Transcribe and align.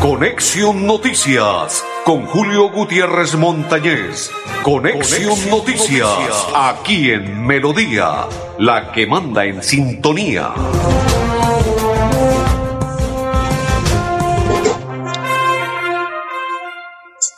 Conexión 0.00 0.86
Noticias 0.86 1.84
con 2.04 2.24
Julio 2.26 2.70
Gutiérrez 2.70 3.34
Montañez. 3.34 4.30
Conexión, 4.62 5.50
Noticias, 5.50 6.46
aquí 6.54 7.10
en 7.10 7.44
Melodía, 7.44 8.28
la 8.60 8.92
que 8.92 9.08
manda 9.08 9.44
en 9.44 9.60
sintonía. 9.64 10.54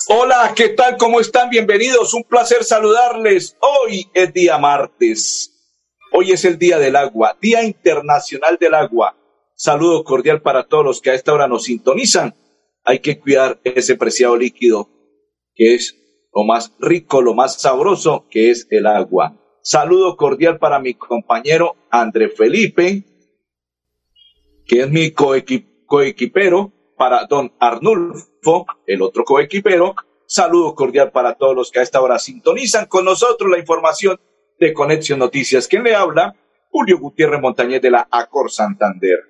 Hola, 0.08 0.52
¿qué 0.54 0.68
tal? 0.68 0.98
¿Cómo 0.98 1.18
están? 1.18 1.48
Bienvenidos. 1.48 2.12
Un 2.12 2.24
placer 2.24 2.62
saludarles. 2.62 3.56
Hoy 3.60 4.10
es 4.12 4.34
día 4.34 4.58
martes. 4.58 5.53
Hoy 6.16 6.30
es 6.30 6.44
el 6.44 6.60
Día 6.60 6.78
del 6.78 6.94
Agua, 6.94 7.36
Día 7.40 7.64
Internacional 7.64 8.56
del 8.56 8.74
Agua. 8.74 9.16
Saludo 9.56 10.04
cordial 10.04 10.42
para 10.42 10.62
todos 10.68 10.84
los 10.84 11.00
que 11.00 11.10
a 11.10 11.14
esta 11.14 11.34
hora 11.34 11.48
nos 11.48 11.64
sintonizan. 11.64 12.36
Hay 12.84 13.00
que 13.00 13.18
cuidar 13.18 13.58
ese 13.64 13.96
preciado 13.96 14.36
líquido 14.36 14.88
que 15.56 15.74
es 15.74 15.96
lo 16.32 16.44
más 16.44 16.72
rico, 16.78 17.20
lo 17.20 17.34
más 17.34 17.60
sabroso, 17.60 18.26
que 18.30 18.52
es 18.52 18.68
el 18.70 18.86
agua. 18.86 19.36
Saludo 19.60 20.16
cordial 20.16 20.60
para 20.60 20.78
mi 20.78 20.94
compañero 20.94 21.74
André 21.90 22.28
Felipe, 22.28 23.02
que 24.66 24.82
es 24.82 24.90
mi 24.90 25.10
coequipero, 25.10 26.72
para 26.96 27.26
don 27.26 27.52
Arnulfo, 27.58 28.66
el 28.86 29.02
otro 29.02 29.24
coequipero. 29.24 29.96
Saludo 30.26 30.76
cordial 30.76 31.10
para 31.10 31.34
todos 31.34 31.56
los 31.56 31.72
que 31.72 31.80
a 31.80 31.82
esta 31.82 32.00
hora 32.00 32.20
sintonizan 32.20 32.86
con 32.86 33.04
nosotros 33.04 33.50
la 33.50 33.58
información 33.58 34.20
de 34.58 34.72
Conexión 34.72 35.18
Noticias. 35.18 35.68
¿Quién 35.68 35.82
le 35.82 35.94
habla? 35.94 36.34
Julio 36.70 36.98
Gutiérrez 36.98 37.40
Montañez 37.40 37.80
de 37.80 37.90
la 37.90 38.08
Acor 38.10 38.50
Santander. 38.50 39.20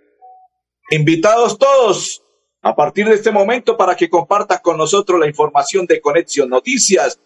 Invitados 0.90 1.58
todos 1.58 2.22
a 2.62 2.74
partir 2.74 3.06
de 3.06 3.14
este 3.14 3.30
momento 3.30 3.76
para 3.76 3.94
que 3.94 4.08
compartas 4.08 4.60
con 4.60 4.78
nosotros 4.78 5.20
la 5.20 5.26
información 5.26 5.86
de 5.86 6.00
Conexión 6.00 6.48
Noticias. 6.48 7.20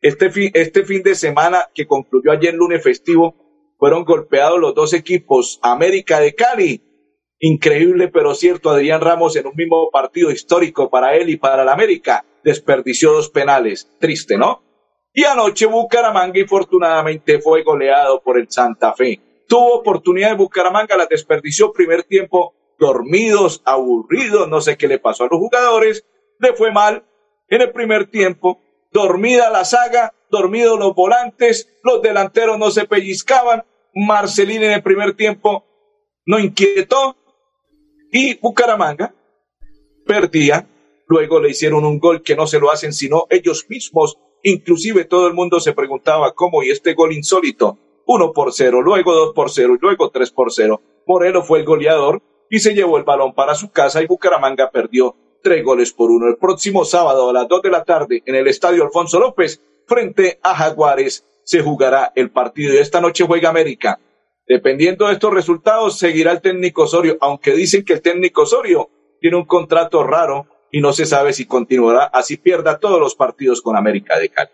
Este 0.00 0.30
fin, 0.30 0.50
este 0.54 0.84
fin 0.84 1.02
de 1.02 1.14
semana 1.14 1.68
que 1.74 1.86
concluyó 1.86 2.30
ayer 2.30 2.54
lunes 2.54 2.82
festivo, 2.82 3.34
fueron 3.78 4.04
golpeados 4.04 4.60
los 4.60 4.74
dos 4.74 4.92
equipos, 4.92 5.58
América 5.62 6.20
de 6.20 6.34
Cali. 6.34 6.82
Increíble 7.40 8.08
pero 8.08 8.34
cierto, 8.34 8.70
Adrián 8.70 9.00
Ramos 9.00 9.34
en 9.36 9.46
un 9.46 9.56
mismo 9.56 9.90
partido 9.90 10.30
histórico 10.30 10.88
para 10.88 11.16
él 11.16 11.30
y 11.30 11.36
para 11.36 11.64
la 11.64 11.72
América 11.72 12.24
desperdició 12.44 13.12
dos 13.12 13.30
penales. 13.30 13.90
Triste, 13.98 14.38
¿no? 14.38 14.62
Y 15.16 15.24
anoche 15.24 15.66
Bucaramanga 15.66 16.40
infortunadamente 16.40 17.40
fue 17.40 17.62
goleado 17.62 18.20
por 18.20 18.36
el 18.36 18.50
Santa 18.50 18.92
Fe. 18.94 19.20
Tuvo 19.46 19.76
oportunidad 19.76 20.30
de 20.30 20.36
Bucaramanga, 20.36 20.96
la 20.96 21.06
desperdició 21.06 21.72
primer 21.72 22.02
tiempo 22.02 22.52
dormidos, 22.80 23.62
aburridos, 23.64 24.48
no 24.48 24.60
sé 24.60 24.76
qué 24.76 24.88
le 24.88 24.98
pasó 24.98 25.24
a 25.24 25.28
los 25.30 25.38
jugadores, 25.38 26.04
le 26.40 26.52
fue 26.54 26.72
mal 26.72 27.04
en 27.48 27.62
el 27.62 27.70
primer 27.70 28.10
tiempo, 28.10 28.60
dormida 28.90 29.50
la 29.50 29.64
saga, 29.64 30.12
dormidos 30.30 30.78
los 30.78 30.94
volantes, 30.96 31.72
los 31.84 32.02
delanteros 32.02 32.58
no 32.58 32.72
se 32.72 32.86
pellizcaban, 32.86 33.64
Marcelín 33.94 34.64
en 34.64 34.72
el 34.72 34.82
primer 34.82 35.14
tiempo 35.14 35.64
no 36.26 36.40
inquietó 36.40 37.16
y 38.10 38.34
Bucaramanga 38.38 39.14
perdía, 40.04 40.68
luego 41.06 41.38
le 41.38 41.50
hicieron 41.50 41.84
un 41.84 42.00
gol 42.00 42.22
que 42.22 42.34
no 42.34 42.48
se 42.48 42.58
lo 42.58 42.72
hacen 42.72 42.92
sino 42.92 43.26
ellos 43.30 43.66
mismos, 43.68 44.18
inclusive 44.44 45.04
todo 45.04 45.26
el 45.26 45.34
mundo 45.34 45.58
se 45.58 45.72
preguntaba 45.72 46.32
cómo 46.32 46.62
y 46.62 46.70
este 46.70 46.94
gol 46.94 47.12
insólito, 47.12 47.78
uno 48.06 48.32
por 48.32 48.52
cero, 48.52 48.80
luego 48.80 49.12
dos 49.12 49.34
por 49.34 49.50
cero 49.50 49.74
y 49.74 49.78
luego 49.82 50.10
tres 50.10 50.30
por 50.30 50.52
cero. 50.52 50.80
Morelos 51.06 51.46
fue 51.46 51.58
el 51.58 51.64
goleador, 51.64 52.22
y 52.54 52.60
se 52.60 52.74
llevó 52.74 52.98
el 52.98 53.04
balón 53.04 53.34
para 53.34 53.54
su 53.54 53.70
casa 53.70 54.02
y 54.02 54.06
Bucaramanga 54.06 54.70
perdió 54.70 55.16
tres 55.42 55.64
goles 55.64 55.92
por 55.92 56.10
uno. 56.10 56.28
El 56.28 56.36
próximo 56.36 56.84
sábado 56.84 57.28
a 57.28 57.32
las 57.32 57.48
dos 57.48 57.62
de 57.62 57.70
la 57.70 57.84
tarde 57.84 58.22
en 58.24 58.34
el 58.36 58.46
Estadio 58.46 58.84
Alfonso 58.84 59.18
López 59.18 59.60
frente 59.86 60.38
a 60.42 60.54
Jaguares 60.54 61.26
se 61.42 61.62
jugará 61.62 62.12
el 62.14 62.30
partido 62.30 62.72
y 62.72 62.78
esta 62.78 63.00
noche 63.00 63.24
juega 63.26 63.48
América. 63.48 63.98
Dependiendo 64.46 65.06
de 65.06 65.14
estos 65.14 65.32
resultados 65.32 65.98
seguirá 65.98 66.32
el 66.32 66.40
técnico 66.40 66.82
Osorio, 66.82 67.16
aunque 67.20 67.52
dicen 67.52 67.84
que 67.84 67.94
el 67.94 68.02
técnico 68.02 68.42
Osorio 68.42 68.88
tiene 69.20 69.36
un 69.36 69.46
contrato 69.46 70.04
raro 70.04 70.46
y 70.74 70.80
no 70.80 70.92
se 70.92 71.06
sabe 71.06 71.32
si 71.32 71.46
continuará 71.46 72.06
así 72.06 72.36
pierda 72.36 72.80
todos 72.80 72.98
los 72.98 73.14
partidos 73.14 73.62
con 73.62 73.76
América 73.76 74.18
de 74.18 74.28
Cali. 74.28 74.50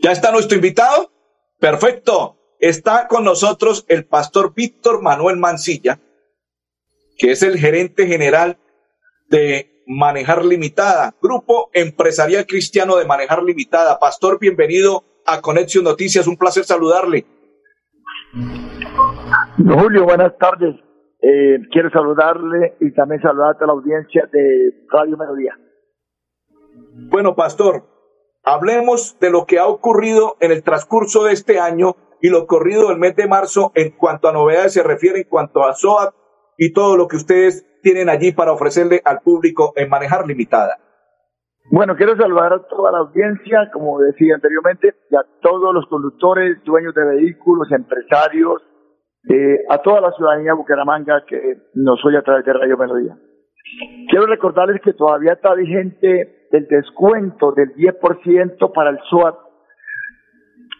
¿Ya 0.00 0.12
está 0.12 0.30
nuestro 0.30 0.54
invitado? 0.54 1.10
Perfecto. 1.58 2.36
Está 2.60 3.08
con 3.08 3.24
nosotros 3.24 3.84
el 3.88 4.04
pastor 4.04 4.54
Víctor 4.54 5.02
Manuel 5.02 5.36
Mancilla, 5.36 5.98
que 7.18 7.32
es 7.32 7.42
el 7.42 7.58
gerente 7.58 8.06
general 8.06 8.58
de 9.28 9.82
Manejar 9.88 10.44
Limitada, 10.44 11.12
Grupo 11.20 11.68
Empresarial 11.72 12.46
Cristiano 12.46 12.94
de 12.94 13.04
Manejar 13.04 13.42
Limitada. 13.42 13.98
Pastor, 13.98 14.38
bienvenido 14.38 15.02
a 15.26 15.40
Conexión 15.40 15.82
Noticias, 15.82 16.28
un 16.28 16.36
placer 16.36 16.64
saludarle. 16.64 17.26
Julio, 19.56 20.04
buenas 20.04 20.38
tardes. 20.38 20.76
Eh, 21.20 21.58
quiero 21.72 21.90
saludarle 21.90 22.76
y 22.80 22.92
también 22.92 23.20
saludar 23.20 23.56
a 23.60 23.66
la 23.66 23.72
audiencia 23.72 24.28
de 24.32 24.86
Radio 24.90 25.16
Melodía. 25.16 25.58
Bueno, 27.10 27.34
Pastor, 27.34 27.84
hablemos 28.44 29.18
de 29.18 29.30
lo 29.30 29.44
que 29.46 29.58
ha 29.58 29.66
ocurrido 29.66 30.36
en 30.40 30.52
el 30.52 30.62
transcurso 30.62 31.24
de 31.24 31.32
este 31.32 31.58
año 31.58 31.96
y 32.20 32.30
lo 32.30 32.42
ocurrido 32.42 32.90
el 32.90 32.98
mes 32.98 33.16
de 33.16 33.26
marzo 33.26 33.72
en 33.74 33.90
cuanto 33.90 34.28
a 34.28 34.32
novedades 34.32 34.74
se 34.74 34.82
refiere, 34.82 35.20
en 35.20 35.28
cuanto 35.28 35.64
a 35.64 35.74
SOAT 35.74 36.14
y 36.56 36.72
todo 36.72 36.96
lo 36.96 37.08
que 37.08 37.16
ustedes 37.16 37.66
tienen 37.82 38.08
allí 38.08 38.32
para 38.32 38.52
ofrecerle 38.52 39.00
al 39.04 39.20
público 39.20 39.72
en 39.76 39.88
Manejar 39.88 40.26
Limitada. 40.26 40.78
Bueno, 41.70 41.96
quiero 41.96 42.16
saludar 42.16 42.52
a 42.52 42.62
toda 42.66 42.90
la 42.92 42.98
audiencia, 42.98 43.70
como 43.72 43.98
decía 44.00 44.34
anteriormente, 44.34 44.94
y 45.10 45.16
a 45.16 45.22
todos 45.42 45.74
los 45.74 45.86
conductores, 45.86 46.62
dueños 46.64 46.94
de 46.94 47.04
vehículos, 47.04 47.70
empresarios, 47.70 48.62
eh, 49.28 49.64
a 49.68 49.78
toda 49.78 50.00
la 50.00 50.12
ciudadanía 50.12 50.54
Bucaramanga 50.54 51.24
que 51.26 51.58
nos 51.74 52.04
oye 52.04 52.18
a 52.18 52.22
través 52.22 52.44
de 52.44 52.52
Radio 52.52 52.76
Melodía. 52.76 53.16
Quiero 54.08 54.26
recordarles 54.26 54.80
que 54.80 54.94
todavía 54.94 55.32
está 55.32 55.54
vigente 55.54 56.46
el 56.50 56.66
descuento 56.66 57.52
del 57.52 57.74
10% 57.74 58.72
para 58.72 58.90
el 58.90 58.98
SOAT, 59.10 59.36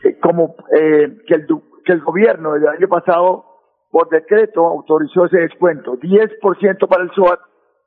eh, 0.05 0.19
como 0.21 0.57
eh, 0.73 1.19
que, 1.27 1.35
el, 1.35 1.47
que 1.85 1.93
el 1.93 2.01
gobierno 2.01 2.55
del 2.55 2.69
año 2.69 2.89
pasado 2.89 3.45
por 3.91 4.09
decreto 4.09 4.67
autorizó 4.67 5.27
ese 5.27 5.39
descuento, 5.39 5.97
10% 5.99 6.89
para 6.89 7.03
el 7.03 7.11
SOAT, 7.11 7.41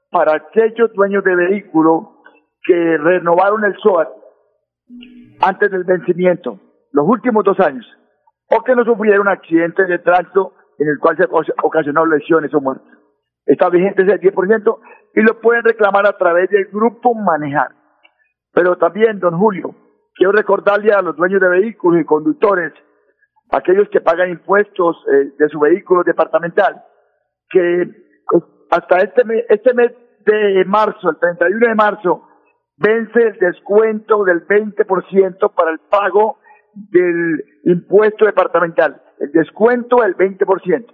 para 0.10 0.36
aquellos 0.36 0.94
dueños 0.94 1.24
de 1.24 1.36
vehículo 1.36 2.22
que 2.64 2.98
renovaron 2.98 3.64
el 3.66 3.76
SOAT 3.78 4.10
antes 5.40 5.72
del 5.72 5.84
vencimiento, 5.84 6.60
los 6.92 7.08
últimos 7.08 7.44
dos 7.44 7.60
años, 7.60 7.86
o 8.52 8.64
que 8.64 8.76
no 8.76 8.84
sufrieron 8.84 9.28
accidentes 9.28 9.88
de 9.88 10.00
tránsito 10.00 10.54
en 10.78 10.90
el 10.90 11.00
cual 11.00 11.16
se 11.16 11.26
ocasionaron 11.64 12.10
lesiones 12.10 12.54
o 12.54 12.60
muertes. 12.60 12.92
Está 13.46 13.70
vigente 13.70 14.04
ese 14.04 14.20
10% 14.20 14.80
y 15.16 15.22
lo 15.22 15.40
pueden 15.40 15.64
reclamar 15.64 16.06
a 16.06 16.18
través 16.18 16.50
del 16.50 16.66
grupo 16.66 17.14
Manejar. 17.14 17.70
Pero 18.54 18.78
también, 18.78 19.20
don 19.20 19.38
Julio, 19.38 19.74
quiero 20.16 20.34
recordarle 20.34 20.92
a 20.92 21.02
los 21.02 21.16
dueños 21.16 21.42
de 21.42 21.50
vehículos 21.50 22.02
y 22.02 22.06
conductores 22.06 22.74
aquellos 23.52 23.90
que 23.90 24.02
pagan 24.02 24.30
impuestos 24.30 24.98
eh, 25.12 25.32
de 25.38 25.50
su 25.50 25.60
vehículo 25.60 26.04
departamental, 26.04 26.84
que 27.50 27.88
pues, 28.26 28.44
hasta 28.70 28.98
este 28.98 29.24
este 29.50 29.74
mes 29.74 29.92
de 30.26 30.64
marzo, 30.66 31.10
el 31.10 31.18
31 31.18 31.68
de 31.68 31.76
marzo, 31.76 32.28
vence 32.78 33.28
el 33.28 33.38
descuento 33.40 34.24
del 34.24 34.46
20% 34.48 35.54
para 35.54 35.72
el 35.72 35.80
pago 35.80 36.38
del 36.74 37.44
impuesto 37.66 38.26
departamental, 38.26 39.02
el 39.20 39.32
descuento 39.32 39.98
del 39.98 40.16
20%. 40.16 40.86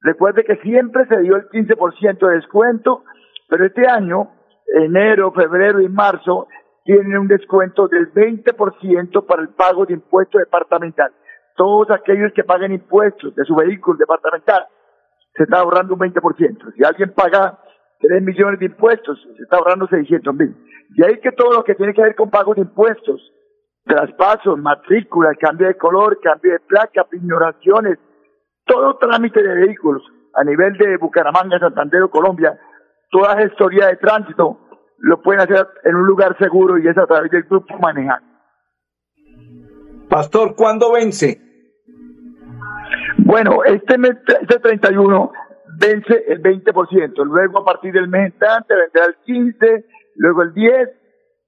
Recuerde 0.00 0.44
que 0.44 0.56
siempre 0.56 1.06
se 1.06 1.20
dio 1.20 1.36
el 1.36 1.48
15% 1.48 2.28
de 2.28 2.34
descuento, 2.34 3.04
pero 3.48 3.66
este 3.66 3.86
año, 3.88 4.30
enero, 4.66 5.32
febrero 5.32 5.80
y 5.80 5.88
marzo, 5.88 6.48
tienen 6.84 7.16
un 7.16 7.28
descuento 7.28 7.86
del 7.88 8.12
20% 8.12 9.26
para 9.26 9.42
el 9.42 9.50
pago 9.50 9.86
de 9.86 9.94
impuesto 9.94 10.38
departamental 10.38 11.12
todos 11.56 11.90
aquellos 11.90 12.32
que 12.32 12.44
paguen 12.44 12.72
impuestos 12.72 13.34
de 13.34 13.44
su 13.44 13.54
vehículo 13.54 13.98
departamental, 13.98 14.66
se 15.34 15.44
está 15.44 15.58
ahorrando 15.58 15.94
un 15.94 16.00
20%. 16.00 16.74
Si 16.76 16.84
alguien 16.84 17.12
paga 17.14 17.58
3 18.00 18.22
millones 18.22 18.60
de 18.60 18.66
impuestos, 18.66 19.18
se 19.36 19.42
está 19.42 19.56
ahorrando 19.56 19.86
600 19.86 20.34
mil. 20.34 20.54
Y 20.96 21.04
ahí 21.04 21.18
que 21.20 21.32
todo 21.32 21.52
lo 21.52 21.64
que 21.64 21.74
tiene 21.74 21.94
que 21.94 22.02
ver 22.02 22.14
con 22.14 22.30
pagos 22.30 22.56
de 22.56 22.62
impuestos, 22.62 23.32
traspasos, 23.84 24.58
matrícula, 24.58 25.34
cambio 25.34 25.66
de 25.66 25.76
color, 25.76 26.20
cambio 26.20 26.52
de 26.52 26.60
placa, 26.60 27.06
ignoraciones, 27.12 27.98
todo 28.64 28.96
trámite 28.98 29.42
de 29.42 29.54
vehículos 29.54 30.02
a 30.34 30.44
nivel 30.44 30.76
de 30.78 30.96
Bucaramanga, 30.96 31.58
Santander 31.58 32.02
o 32.02 32.10
Colombia, 32.10 32.58
toda 33.10 33.36
gestoría 33.36 33.88
de 33.88 33.96
tránsito, 33.96 34.58
lo 34.98 35.20
pueden 35.20 35.42
hacer 35.42 35.66
en 35.84 35.96
un 35.96 36.06
lugar 36.06 36.36
seguro 36.38 36.78
y 36.78 36.88
es 36.88 36.96
a 36.96 37.06
través 37.06 37.30
del 37.30 37.42
grupo 37.42 37.76
Manejar. 37.78 38.20
Pastor, 40.08 40.54
¿cuándo 40.54 40.92
vence? 40.92 41.40
Bueno, 43.18 43.64
este 43.64 43.98
mes, 43.98 44.12
este 44.40 44.58
31 44.58 45.32
vence 45.78 46.24
el 46.28 46.42
20%, 46.42 47.24
luego 47.24 47.60
a 47.60 47.64
partir 47.64 47.92
del 47.92 48.08
mes 48.08 48.32
entrante 48.32 48.74
vendrá 48.74 49.06
el 49.06 49.16
15, 49.24 49.84
luego 50.16 50.42
el 50.42 50.54
10, 50.54 50.88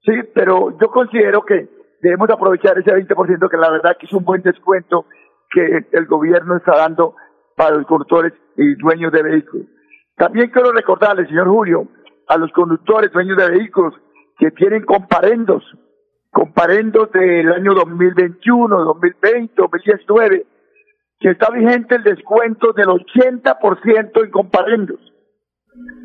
sí, 0.03 0.11
pero 0.33 0.77
yo 0.79 0.89
considero 0.89 1.43
que 1.43 1.74
debemos 2.01 2.29
aprovechar 2.29 2.77
ese 2.77 2.91
20% 2.91 3.49
que 3.49 3.57
la 3.57 3.71
verdad 3.71 3.97
que 3.99 4.05
es 4.05 4.13
un 4.13 4.23
buen 4.23 4.41
descuento 4.41 5.05
que 5.49 5.85
el 5.91 6.05
gobierno 6.05 6.57
está 6.57 6.75
dando 6.77 7.15
para 7.55 7.77
los 7.77 7.87
conductores 7.87 8.33
y 8.57 8.75
dueños 8.75 9.11
de 9.11 9.23
vehículos. 9.23 9.67
También 10.15 10.49
quiero 10.49 10.71
recordarle, 10.71 11.27
señor 11.27 11.47
Julio, 11.47 11.87
a 12.27 12.37
los 12.37 12.51
conductores, 12.51 13.11
dueños 13.11 13.37
de 13.37 13.49
vehículos 13.49 13.93
que 14.37 14.51
tienen 14.51 14.83
comparendos, 14.83 15.63
comparendos 16.31 17.11
del 17.11 17.51
año 17.53 17.73
2021, 17.73 18.83
2020, 18.83 19.53
2019, 19.55 20.45
que 21.19 21.29
está 21.29 21.49
vigente 21.49 21.95
el 21.95 22.03
descuento 22.03 22.73
del 22.73 22.87
80% 22.87 24.23
en 24.23 24.31
comparendos, 24.31 24.99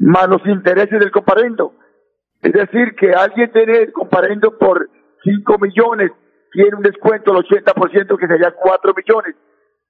más 0.01 0.29
los 0.29 0.45
intereses 0.47 0.99
del 1.01 1.11
comparendo. 1.11 1.75
Es 2.43 2.53
decir, 2.53 2.95
que 2.95 3.13
alguien 3.13 3.51
tiene 3.53 3.79
el 3.79 3.93
comparendo 3.93 4.57
por 4.57 4.89
5 5.25 5.59
millones, 5.59 6.13
tiene 6.53 6.77
un 6.77 6.83
descuento 6.83 7.33
del 7.33 7.45
80% 7.45 8.19
que 8.19 8.27
sería 8.27 8.53
4 8.53 8.95
millones. 8.95 9.37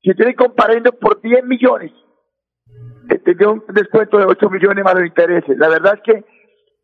Si 0.03 0.15
tiene 0.15 0.35
comparendo 0.35 0.93
por 0.93 1.21
10 1.21 1.44
millones, 1.44 1.93
eh, 3.11 3.19
tendría 3.19 3.50
un 3.50 3.65
descuento 3.69 4.19
de 4.19 4.25
8 4.25 4.50
millones 4.50 4.85
más 4.85 4.94
los 4.94 5.06
intereses. 5.06 5.56
La 5.59 5.69
verdad 5.69 5.94
es 5.94 6.00
que 6.03 6.25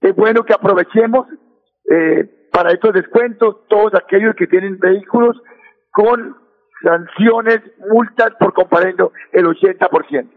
es 0.08 0.14
bueno 0.14 0.44
que 0.44 0.52
aprovechemos 0.52 1.26
eh, 1.90 2.48
para 2.52 2.72
estos 2.72 2.92
descuentos 2.92 3.66
todos 3.68 3.94
aquellos 3.94 4.34
que 4.34 4.46
tienen 4.46 4.78
vehículos 4.78 5.36
con 5.92 6.36
sanciones, 6.82 7.60
multas 7.90 8.32
por 8.38 8.52
comparendo 8.52 9.12
el 9.32 9.46
80%. 9.46 10.30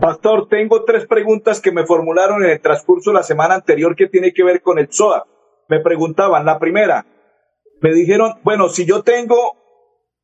Pastor, 0.00 0.48
tengo 0.48 0.84
tres 0.84 1.06
preguntas 1.06 1.60
que 1.60 1.70
me 1.70 1.86
formularon 1.86 2.44
en 2.44 2.50
el 2.50 2.60
transcurso 2.60 3.10
de 3.10 3.14
la 3.14 3.22
semana 3.22 3.54
anterior 3.54 3.94
que 3.94 4.08
tiene 4.08 4.32
que 4.32 4.42
ver 4.42 4.60
con 4.60 4.78
el 4.78 4.88
SOA. 4.90 5.24
Me 5.68 5.80
preguntaban, 5.80 6.44
la 6.44 6.58
primera, 6.58 7.06
me 7.80 7.92
dijeron, 7.92 8.34
bueno, 8.42 8.68
si 8.68 8.86
yo 8.86 9.02
tengo 9.02 9.56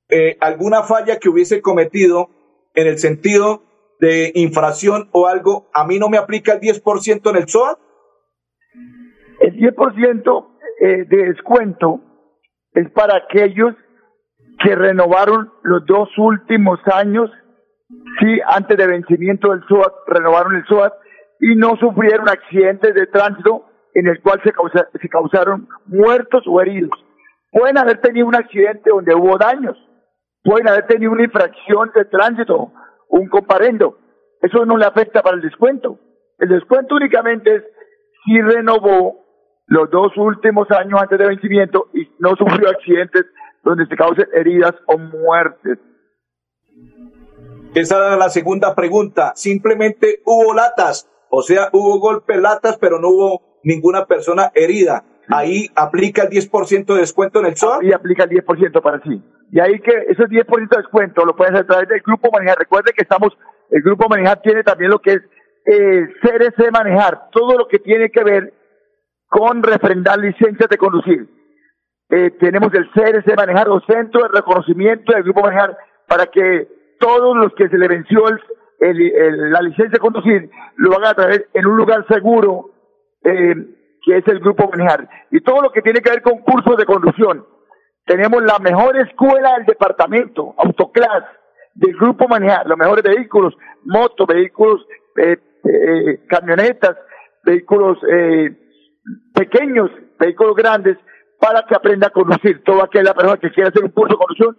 eh, 0.08 0.37
alguna 0.40 0.82
falla 0.82 1.19
que 1.19 1.28
hubiese 1.28 1.60
cometido 1.60 2.28
en 2.75 2.87
el 2.87 2.98
sentido 2.98 3.62
de 4.00 4.32
infracción 4.34 5.08
o 5.12 5.26
algo, 5.26 5.69
¿a 5.75 5.87
mí 5.87 5.98
no 5.98 6.08
me 6.08 6.19
aplica 6.19 6.54
el 6.54 6.60
10% 6.60 7.31
en 7.31 7.37
el 7.37 7.48
SOA? 7.48 7.78
El 9.40 9.56
10% 9.56 10.46
eh, 10.81 11.04
de 11.08 11.16
descuento 11.26 12.00
es 12.72 12.90
para 12.90 13.16
aquellos 13.16 13.75
que 14.62 14.75
renovaron 14.75 15.52
los 15.62 15.84
dos 15.87 16.08
últimos 16.19 16.78
años, 16.92 17.31
sí, 18.20 18.40
antes 18.46 18.76
de 18.76 18.87
vencimiento 18.87 19.50
del 19.50 19.62
SOAT, 19.66 19.92
renovaron 20.06 20.56
el 20.56 20.64
SOAT 20.66 20.92
y 21.40 21.56
no 21.56 21.76
sufrieron 21.76 22.28
accidentes 22.28 22.94
de 22.94 23.06
tránsito 23.06 23.64
en 23.94 24.06
el 24.06 24.20
cual 24.20 24.40
se, 24.42 24.52
se 25.00 25.08
causaron 25.08 25.69
muertos 25.87 26.44
o 26.46 26.60
heridos. 26.60 26.90
Pueden 27.50 27.78
haber 27.78 28.00
tenido 28.00 28.26
un 28.26 28.34
accidente 28.34 28.90
donde 28.90 29.14
hubo 29.14 29.37
daños, 29.37 29.76
pueden 30.44 30.69
haber 30.69 30.87
tenido 30.87 31.12
una 31.12 31.25
infracción 31.25 31.90
de 31.94 32.04
tránsito, 32.04 32.72
un 33.08 33.28
comparendo. 33.28 33.98
Eso 34.40 34.64
no 34.64 34.76
le 34.76 34.87
afecta 34.87 35.22
para 35.22 35.37
el 35.37 35.42
descuento. 35.42 35.98
El 36.38 36.48
descuento 36.48 36.94
únicamente 36.94 37.56
es 37.56 37.62
si 38.25 38.40
renovó 38.40 39.20
los 39.66 39.90
dos 39.90 40.16
últimos 40.16 40.70
años 40.70 41.00
antes 41.00 41.19
de 41.19 41.28
vencimiento 41.28 41.88
y 41.92 42.08
no 42.19 42.34
sufrió 42.37 42.69
accidentes 42.70 43.26
donde 43.62 43.87
se 43.87 43.96
causen 43.96 44.26
heridas 44.32 44.75
o 44.87 44.98
muertes. 44.98 45.78
Esa 47.75 47.98
era 47.98 48.16
la 48.16 48.31
segunda 48.31 48.75
pregunta. 48.75 49.32
Simplemente 49.37 50.22
hubo 50.25 50.54
latas, 50.54 51.08
o 51.28 51.42
sea, 51.42 51.69
hubo 51.72 52.00
golpes 52.00 52.40
latas, 52.40 52.78
pero 52.78 52.98
no 52.98 53.08
hubo 53.08 53.50
ninguna 53.62 54.07
persona 54.07 54.51
herida. 54.55 55.05
Ahí 55.29 55.69
aplica 55.77 56.23
el 56.23 56.31
10% 56.31 56.87
de 56.87 57.01
descuento 57.01 57.41
en 57.41 57.47
el 57.47 57.57
SOA. 57.57 57.79
Y 57.83 57.93
aplica 57.93 58.25
el 58.25 58.31
10% 58.31 58.83
para 58.83 59.01
sí. 59.03 59.23
Y 59.53 59.61
ahí 59.61 59.79
que 59.81 59.93
ese 60.09 60.25
10% 60.25 60.69
de 60.69 60.77
descuento 60.77 61.25
lo 61.25 61.37
puedes 61.37 61.53
hacer 61.55 61.65
a 61.65 61.69
través 61.69 61.89
del 61.89 62.01
Grupo 62.01 62.31
Manejar. 62.33 62.59
Recuerde 62.59 62.93
que 62.97 63.03
estamos, 63.03 63.37
el 63.71 63.83
Grupo 63.83 64.09
Manejar 64.09 64.41
tiene 64.43 64.62
también 64.62 64.91
lo 64.91 64.99
que 65.01 65.12
es 65.12 65.23
eh, 65.67 66.09
CRC 66.21 66.71
Manejar, 66.73 67.31
todo 67.31 67.57
lo 67.57 67.69
que 67.69 67.79
tiene 67.79 68.11
que 68.11 68.25
ver 68.25 68.55
con 69.29 69.62
refrendar 69.62 70.19
licencias 70.19 70.69
de 70.69 70.77
conducir 70.77 71.29
eh, 72.11 72.33
tenemos 72.41 72.75
el 72.75 72.91
CRC 72.91 73.37
Manejar 73.37 73.69
o 73.69 73.81
Centro 73.83 74.23
de 74.23 74.29
Reconocimiento 74.29 75.12
del 75.12 75.23
Grupo 75.23 75.43
Manejar 75.43 75.77
para 76.09 76.27
que 76.27 76.67
todos 76.99 77.37
los 77.37 77.55
que 77.55 77.69
se 77.69 77.79
le 77.79 77.87
venció 77.87 78.25
el, 78.29 79.53
la 79.53 79.62
licencia 79.62 79.93
de 79.93 79.99
conducir 79.99 80.51
lo 80.77 80.97
hagan 80.97 81.11
a 81.11 81.15
través 81.15 81.45
en 81.55 81.67
un 81.67 81.77
lugar 81.77 82.05
seguro 82.09 82.71
eh, 83.25 83.55
que 84.02 84.17
es 84.17 84.28
el 84.28 84.40
Grupo 84.40 84.69
Manejar. 84.70 85.08
Y 85.31 85.40
todo 85.40 85.62
lo 85.62 85.72
que 85.72 85.82
tiene 85.82 86.00
que 86.00 86.11
ver 86.11 86.22
con 86.22 86.38
cursos 86.38 86.76
de 86.76 86.84
conducción. 86.84 87.44
Tenemos 88.06 88.43
la 88.43 88.58
mejor 88.58 88.96
escuela 88.96 89.56
del 89.56 89.67
departamento, 89.67 90.55
Autoclass, 90.58 91.25
del 91.75 91.96
Grupo 91.96 92.26
Manejar, 92.28 92.67
los 92.67 92.78
mejores 92.78 93.05
vehículos, 93.05 93.55
motos, 93.84 94.26
vehículos, 94.26 94.87
eh, 95.17 95.37
eh 95.64 96.26
camionetas, 96.28 96.96
vehículos 97.44 97.99
eh, 98.11 98.56
pequeños, 99.34 99.90
vehículos 100.19 100.56
grandes, 100.56 100.96
para 101.38 101.62
que 101.66 101.75
aprenda 101.75 102.08
a 102.08 102.11
conducir. 102.11 102.62
Toda 102.64 102.84
aquella 102.84 103.14
persona 103.14 103.38
que 103.38 103.50
quiera 103.50 103.70
hacer 103.70 103.84
un 103.84 103.90
curso 103.90 104.14
de 104.14 104.19
conducción, 104.19 104.58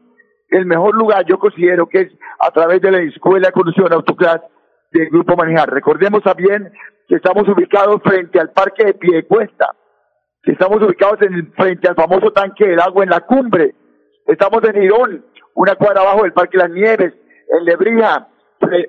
el 0.49 0.65
mejor 0.65 0.95
lugar 0.95 1.25
yo 1.25 1.37
considero 1.39 1.87
que 1.87 2.01
es 2.01 2.11
a 2.39 2.51
través 2.51 2.81
de 2.81 2.91
la 2.91 2.99
Escuela 2.99 3.47
de 3.47 3.53
Conducción 3.53 3.91
Autoclass 3.93 4.41
del 4.91 5.09
Grupo 5.09 5.35
Manejar. 5.35 5.69
Recordemos 5.69 6.21
también 6.23 6.71
que 7.11 7.17
estamos 7.17 7.45
ubicados 7.49 8.01
frente 8.03 8.39
al 8.39 8.51
Parque 8.51 8.85
de 8.85 8.93
Piedecuesta, 8.93 9.75
que 10.41 10.53
estamos 10.53 10.81
ubicados 10.81 11.21
en, 11.23 11.51
frente 11.51 11.89
al 11.89 11.95
famoso 11.95 12.31
tanque 12.31 12.65
del 12.65 12.79
agua 12.79 13.03
en 13.03 13.09
la 13.09 13.19
cumbre. 13.19 13.75
Estamos 14.25 14.63
en 14.63 14.81
Irón, 14.81 15.25
una 15.53 15.75
cuadra 15.75 16.03
abajo 16.03 16.23
del 16.23 16.31
Parque 16.31 16.57
Las 16.57 16.69
Nieves, 16.69 17.13
en 17.49 17.65
Lebrija, 17.65 18.29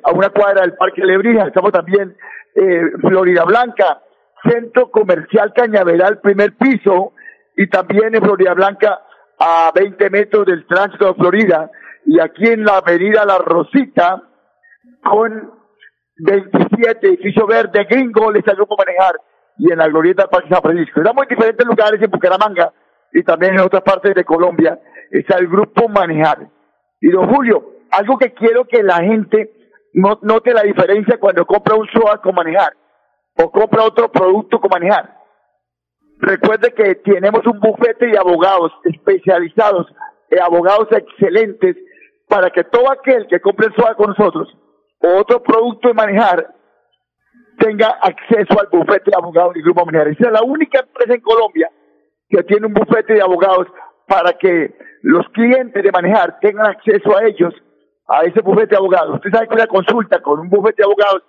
a 0.04 0.10
una 0.12 0.30
cuadra 0.30 0.60
del 0.60 0.74
Parque 0.74 1.04
Lebrija. 1.04 1.48
Estamos 1.48 1.72
también 1.72 2.16
eh, 2.54 2.82
Florida 3.00 3.42
Blanca, 3.42 4.02
Centro 4.48 4.92
Comercial 4.92 5.52
Cañaveral, 5.52 6.20
primer 6.20 6.52
piso, 6.56 7.14
y 7.56 7.68
también 7.70 8.14
en 8.14 8.22
Florida 8.22 8.54
Blanca 8.54 9.00
a 9.40 9.72
20 9.74 10.10
metros 10.10 10.46
del 10.46 10.64
tránsito 10.68 11.08
de 11.08 11.14
Florida 11.14 11.72
y 12.06 12.20
aquí 12.20 12.46
en 12.46 12.64
la 12.64 12.76
avenida 12.76 13.24
La 13.24 13.38
Rosita 13.38 14.22
con 15.02 15.61
27 16.16 17.06
edificio 17.06 17.46
verde 17.46 17.84
gringo 17.88 18.30
les 18.30 18.46
el 18.46 18.56
grupo 18.56 18.76
manejar 18.76 19.16
y 19.58 19.72
en 19.72 19.78
la 19.78 19.88
glorieta 19.88 20.28
Parque 20.28 20.48
San 20.48 20.62
Francisco. 20.62 21.00
Estamos 21.00 21.24
en 21.24 21.28
diferentes 21.28 21.66
lugares 21.66 22.02
en 22.02 22.10
Bucaramanga 22.10 22.72
y 23.12 23.22
también 23.22 23.54
en 23.54 23.60
otras 23.60 23.82
partes 23.82 24.14
de 24.14 24.24
Colombia 24.24 24.78
está 25.10 25.38
el 25.38 25.48
grupo 25.48 25.88
manejar. 25.88 26.48
Y 27.00 27.10
don 27.10 27.32
Julio, 27.32 27.76
algo 27.90 28.16
que 28.18 28.32
quiero 28.32 28.64
que 28.64 28.82
la 28.82 28.96
gente 28.96 29.52
note 29.94 30.54
la 30.54 30.62
diferencia 30.62 31.18
cuando 31.18 31.44
compra 31.44 31.74
un 31.74 31.86
SOA 31.88 32.22
con 32.22 32.34
manejar 32.34 32.72
o 33.36 33.50
compra 33.50 33.82
otro 33.82 34.10
producto 34.10 34.58
con 34.60 34.70
manejar 34.70 35.22
Recuerde 36.22 36.72
que 36.72 36.94
tenemos 36.94 37.44
un 37.46 37.58
bufete 37.58 38.06
de 38.06 38.16
abogados 38.16 38.70
especializados, 38.84 39.88
eh, 40.30 40.38
abogados 40.40 40.86
excelentes, 40.92 41.76
para 42.28 42.48
que 42.50 42.62
todo 42.62 42.92
aquel 42.92 43.26
que 43.26 43.40
compre 43.40 43.66
el 43.66 43.74
SOA 43.74 43.96
con 43.96 44.10
nosotros 44.10 44.48
o 45.02 45.18
otro 45.18 45.42
producto 45.42 45.88
de 45.88 45.94
manejar 45.94 46.54
tenga 47.58 47.88
acceso 48.00 48.58
al 48.58 48.68
bufete 48.70 49.10
de 49.10 49.16
abogados 49.16 49.54
del 49.54 49.62
Grupo 49.62 49.84
Manejar. 49.84 50.08
Esa 50.08 50.26
es 50.26 50.32
la 50.32 50.42
única 50.42 50.80
empresa 50.80 51.14
en 51.14 51.20
Colombia 51.20 51.70
que 52.28 52.42
tiene 52.44 52.66
un 52.66 52.72
bufete 52.72 53.14
de 53.14 53.22
abogados 53.22 53.66
para 54.06 54.32
que 54.32 54.74
los 55.02 55.28
clientes 55.30 55.82
de 55.82 55.92
manejar 55.92 56.38
tengan 56.40 56.66
acceso 56.66 57.16
a 57.16 57.24
ellos, 57.26 57.54
a 58.08 58.22
ese 58.22 58.40
bufete 58.40 58.70
de 58.70 58.76
abogados. 58.76 59.16
Usted 59.16 59.30
sabe 59.30 59.48
que 59.48 59.54
una 59.54 59.66
consulta 59.66 60.20
con 60.22 60.40
un 60.40 60.48
bufete 60.48 60.82
de 60.82 60.84
abogados 60.84 61.22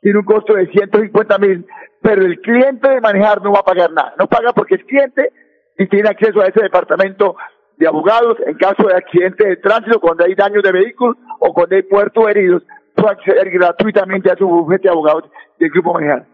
tiene 0.00 0.18
un 0.18 0.24
costo 0.24 0.54
de 0.54 0.66
150 0.66 1.38
mil, 1.38 1.66
pero 2.02 2.22
el 2.24 2.40
cliente 2.40 2.88
de 2.88 3.00
manejar 3.00 3.42
no 3.42 3.52
va 3.52 3.60
a 3.60 3.64
pagar 3.64 3.90
nada. 3.92 4.14
No 4.18 4.26
paga 4.26 4.52
porque 4.52 4.76
es 4.76 4.84
cliente 4.84 5.32
y 5.78 5.86
tiene 5.88 6.08
acceso 6.08 6.40
a 6.40 6.46
ese 6.46 6.62
departamento 6.62 7.36
de 7.76 7.86
abogados 7.86 8.36
en 8.46 8.54
caso 8.56 8.86
de 8.86 8.94
accidente 8.94 9.48
de 9.48 9.56
tránsito, 9.56 10.00
cuando 10.00 10.24
hay 10.24 10.34
daños 10.34 10.62
de 10.62 10.72
vehículos 10.72 11.16
o 11.38 11.52
cuando 11.54 11.76
hay 11.76 11.82
puertos 11.82 12.28
heridos, 12.28 12.62
acceder 13.08 13.50
gratuitamente 13.50 14.30
a 14.30 14.36
su 14.36 14.46
bufete 14.46 14.84
de 14.84 14.90
abogados 14.90 15.24
del 15.58 15.70
Grupo 15.70 15.94
Manejar. 15.94 16.26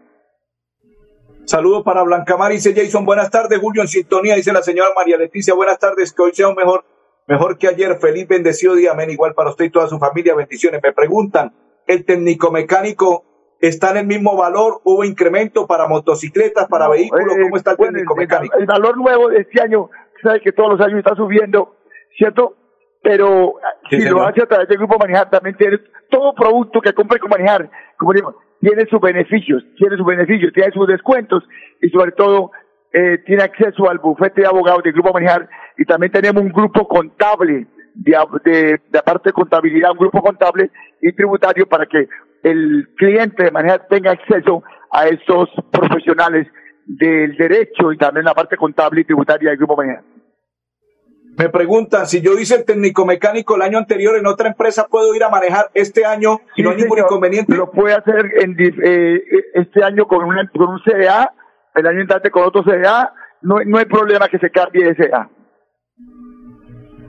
Saludos 1.45 1.83
para 1.83 2.03
Blancamar, 2.03 2.51
dice 2.51 2.73
Jason, 2.75 3.05
buenas 3.05 3.31
tardes, 3.31 3.57
Julio 3.59 3.81
en 3.81 3.87
sintonía, 3.87 4.35
dice 4.35 4.51
la 4.51 4.61
señora 4.61 4.89
María 4.93 5.17
Leticia, 5.17 5.53
buenas 5.53 5.79
tardes, 5.79 6.11
que 6.11 6.21
hoy 6.21 6.33
sea 6.33 6.49
un 6.49 6.55
mejor, 6.55 6.83
mejor 7.25 7.57
que 7.57 7.69
ayer, 7.69 7.97
feliz 7.99 8.27
bendecido 8.27 8.75
día, 8.75 8.91
amén, 8.91 9.09
igual 9.11 9.33
para 9.33 9.51
usted 9.51 9.65
y 9.65 9.69
toda 9.69 9.87
su 9.87 9.97
familia, 9.97 10.35
bendiciones. 10.35 10.81
Me 10.83 10.91
preguntan, 10.91 11.53
el 11.87 12.03
técnico 12.03 12.51
mecánico 12.51 13.23
está 13.61 13.91
en 13.91 13.97
el 13.97 14.07
mismo 14.07 14.35
valor, 14.35 14.81
hubo 14.83 15.05
incremento 15.05 15.67
para 15.67 15.87
motocicletas, 15.87 16.67
para 16.67 16.89
vehículos, 16.89 17.37
eh, 17.37 17.41
¿cómo 17.43 17.55
está 17.55 17.71
el 17.71 17.77
técnico 17.77 18.15
mecánico? 18.17 18.57
El 18.57 18.65
valor 18.65 18.97
nuevo 18.97 19.29
de 19.29 19.39
este 19.39 19.61
año, 19.61 19.89
sabe 20.21 20.41
que 20.41 20.51
todos 20.51 20.71
los 20.71 20.81
años 20.81 20.99
está 20.99 21.15
subiendo, 21.15 21.77
¿cierto? 22.17 22.55
Pero 23.01 23.55
si 23.89 24.01
lo 24.01 24.25
hace 24.25 24.43
a 24.43 24.47
través 24.47 24.67
del 24.67 24.77
Grupo 24.77 24.97
Manejar, 24.99 25.29
también 25.29 25.55
tiene 25.55 25.79
todo 26.09 26.33
producto 26.33 26.81
que 26.81 26.93
compre 26.93 27.19
con 27.19 27.29
Manejar, 27.29 27.69
como 27.97 28.13
digo, 28.13 28.35
tiene 28.59 28.85
sus 28.87 28.99
beneficios, 28.99 29.63
tiene 29.77 29.97
sus 29.97 30.05
beneficios, 30.05 30.51
tiene 30.53 30.71
sus 30.71 30.87
descuentos 30.87 31.43
y 31.81 31.89
sobre 31.89 32.11
todo 32.11 32.51
eh, 32.93 33.19
tiene 33.25 33.43
acceso 33.43 33.89
al 33.89 33.99
bufete 33.99 34.41
de 34.41 34.47
abogados 34.47 34.83
del 34.83 34.93
Grupo 34.93 35.13
Manejar. 35.13 35.47
Y 35.77 35.85
también 35.85 36.11
tenemos 36.11 36.41
un 36.41 36.51
grupo 36.51 36.87
contable 36.87 37.67
de, 37.93 38.17
de, 38.43 38.81
de 38.89 39.01
parte 39.03 39.29
de 39.29 39.33
contabilidad, 39.33 39.91
un 39.91 39.97
grupo 39.97 40.21
contable 40.21 40.71
y 41.01 41.11
tributario 41.13 41.67
para 41.67 41.85
que 41.85 42.07
el 42.43 42.89
cliente 42.97 43.43
de 43.43 43.51
Manejar 43.51 43.87
tenga 43.89 44.11
acceso 44.11 44.63
a 44.91 45.07
estos 45.07 45.49
profesionales 45.71 46.47
del 46.85 47.35
derecho 47.35 47.91
y 47.91 47.97
también 47.97 48.25
la 48.25 48.33
parte 48.33 48.55
contable 48.55 49.01
y 49.01 49.05
tributaria 49.05 49.49
del 49.49 49.57
Grupo 49.57 49.75
Manejar. 49.75 50.03
Me 51.37 51.49
preguntan, 51.49 52.07
si 52.07 52.19
yo 52.21 52.33
hice 52.33 52.55
el 52.55 52.65
técnico 52.65 53.05
mecánico 53.05 53.55
el 53.55 53.61
año 53.61 53.77
anterior 53.77 54.17
en 54.17 54.25
otra 54.25 54.47
empresa, 54.47 54.87
¿puedo 54.89 55.13
ir 55.13 55.23
a 55.23 55.29
manejar 55.29 55.69
este 55.75 56.03
año 56.03 56.41
y 56.55 56.63
no 56.63 56.71
hay 56.71 56.77
ningún 56.77 56.97
inconveniente? 56.97 57.55
Lo 57.55 57.69
puede 57.69 57.93
hacer 57.93 58.25
en, 58.41 58.55
eh, 58.59 59.21
este 59.53 59.83
año 59.83 60.07
con, 60.07 60.23
una, 60.25 60.49
con 60.49 60.67
un 60.69 60.81
CDA, 60.81 61.31
el 61.75 61.85
año 61.85 62.01
entrante 62.01 62.31
con 62.31 62.41
otro 62.41 62.63
CDA, 62.63 63.13
no, 63.43 63.57
no 63.63 63.77
hay 63.77 63.85
problema 63.85 64.27
que 64.29 64.39
se 64.39 64.49
cambie 64.49 64.83
de 64.83 64.95
CDA. 64.95 65.29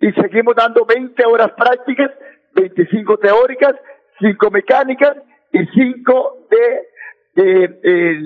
Y 0.00 0.12
seguimos 0.12 0.54
dando 0.54 0.84
20 0.84 1.24
horas 1.24 1.52
prácticas, 1.56 2.10
25 2.54 3.18
teóricas, 3.18 3.74
5 4.20 4.50
mecánicas 4.50 5.16
y 5.52 5.64
5 5.66 6.46
de, 6.50 7.42
de, 7.42 7.68
de, 7.68 8.18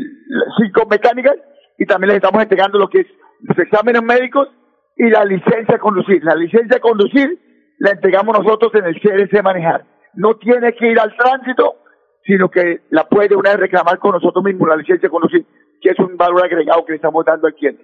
cinco 0.59 0.87
mecánicas 0.87 1.37
y 1.79 1.87
también 1.87 2.09
les 2.09 2.17
estamos 2.17 2.43
entregando 2.43 2.79
lo 2.79 2.89
que 2.89 3.01
es 3.01 3.07
los 3.41 3.59
exámenes 3.59 4.03
médicos 4.03 4.49
y 4.99 5.09
la 5.09 5.25
licencia 5.25 5.75
de 5.75 5.79
conducir. 5.79 6.23
La 6.25 6.35
licencia 6.35 6.77
de 6.77 6.81
conducir 6.81 7.39
la 7.79 7.93
entregamos 7.93 8.37
nosotros 8.39 8.73
en 8.75 8.85
el 8.85 9.01
CRC 9.01 9.43
Manejar. 9.43 9.87
No 10.15 10.37
tiene 10.37 10.75
que 10.75 10.91
ir 10.91 10.99
al 10.99 11.17
tránsito, 11.17 11.77
sino 12.25 12.51
que 12.51 12.83
la 12.91 13.09
puede 13.09 13.37
una 13.37 13.51
vez 13.51 13.61
reclamar 13.61 13.99
con 13.99 14.13
nosotros 14.13 14.45
mismos 14.45 14.69
la 14.69 14.77
licencia 14.77 15.07
de 15.07 15.11
conducir, 15.11 15.47
que 15.81 15.91
es 15.91 15.99
un 16.01 16.17
valor 16.17 16.45
agregado 16.45 16.85
que 16.85 16.93
le 16.93 16.97
estamos 16.97 17.25
dando 17.25 17.47
al 17.47 17.55
cliente. 17.55 17.83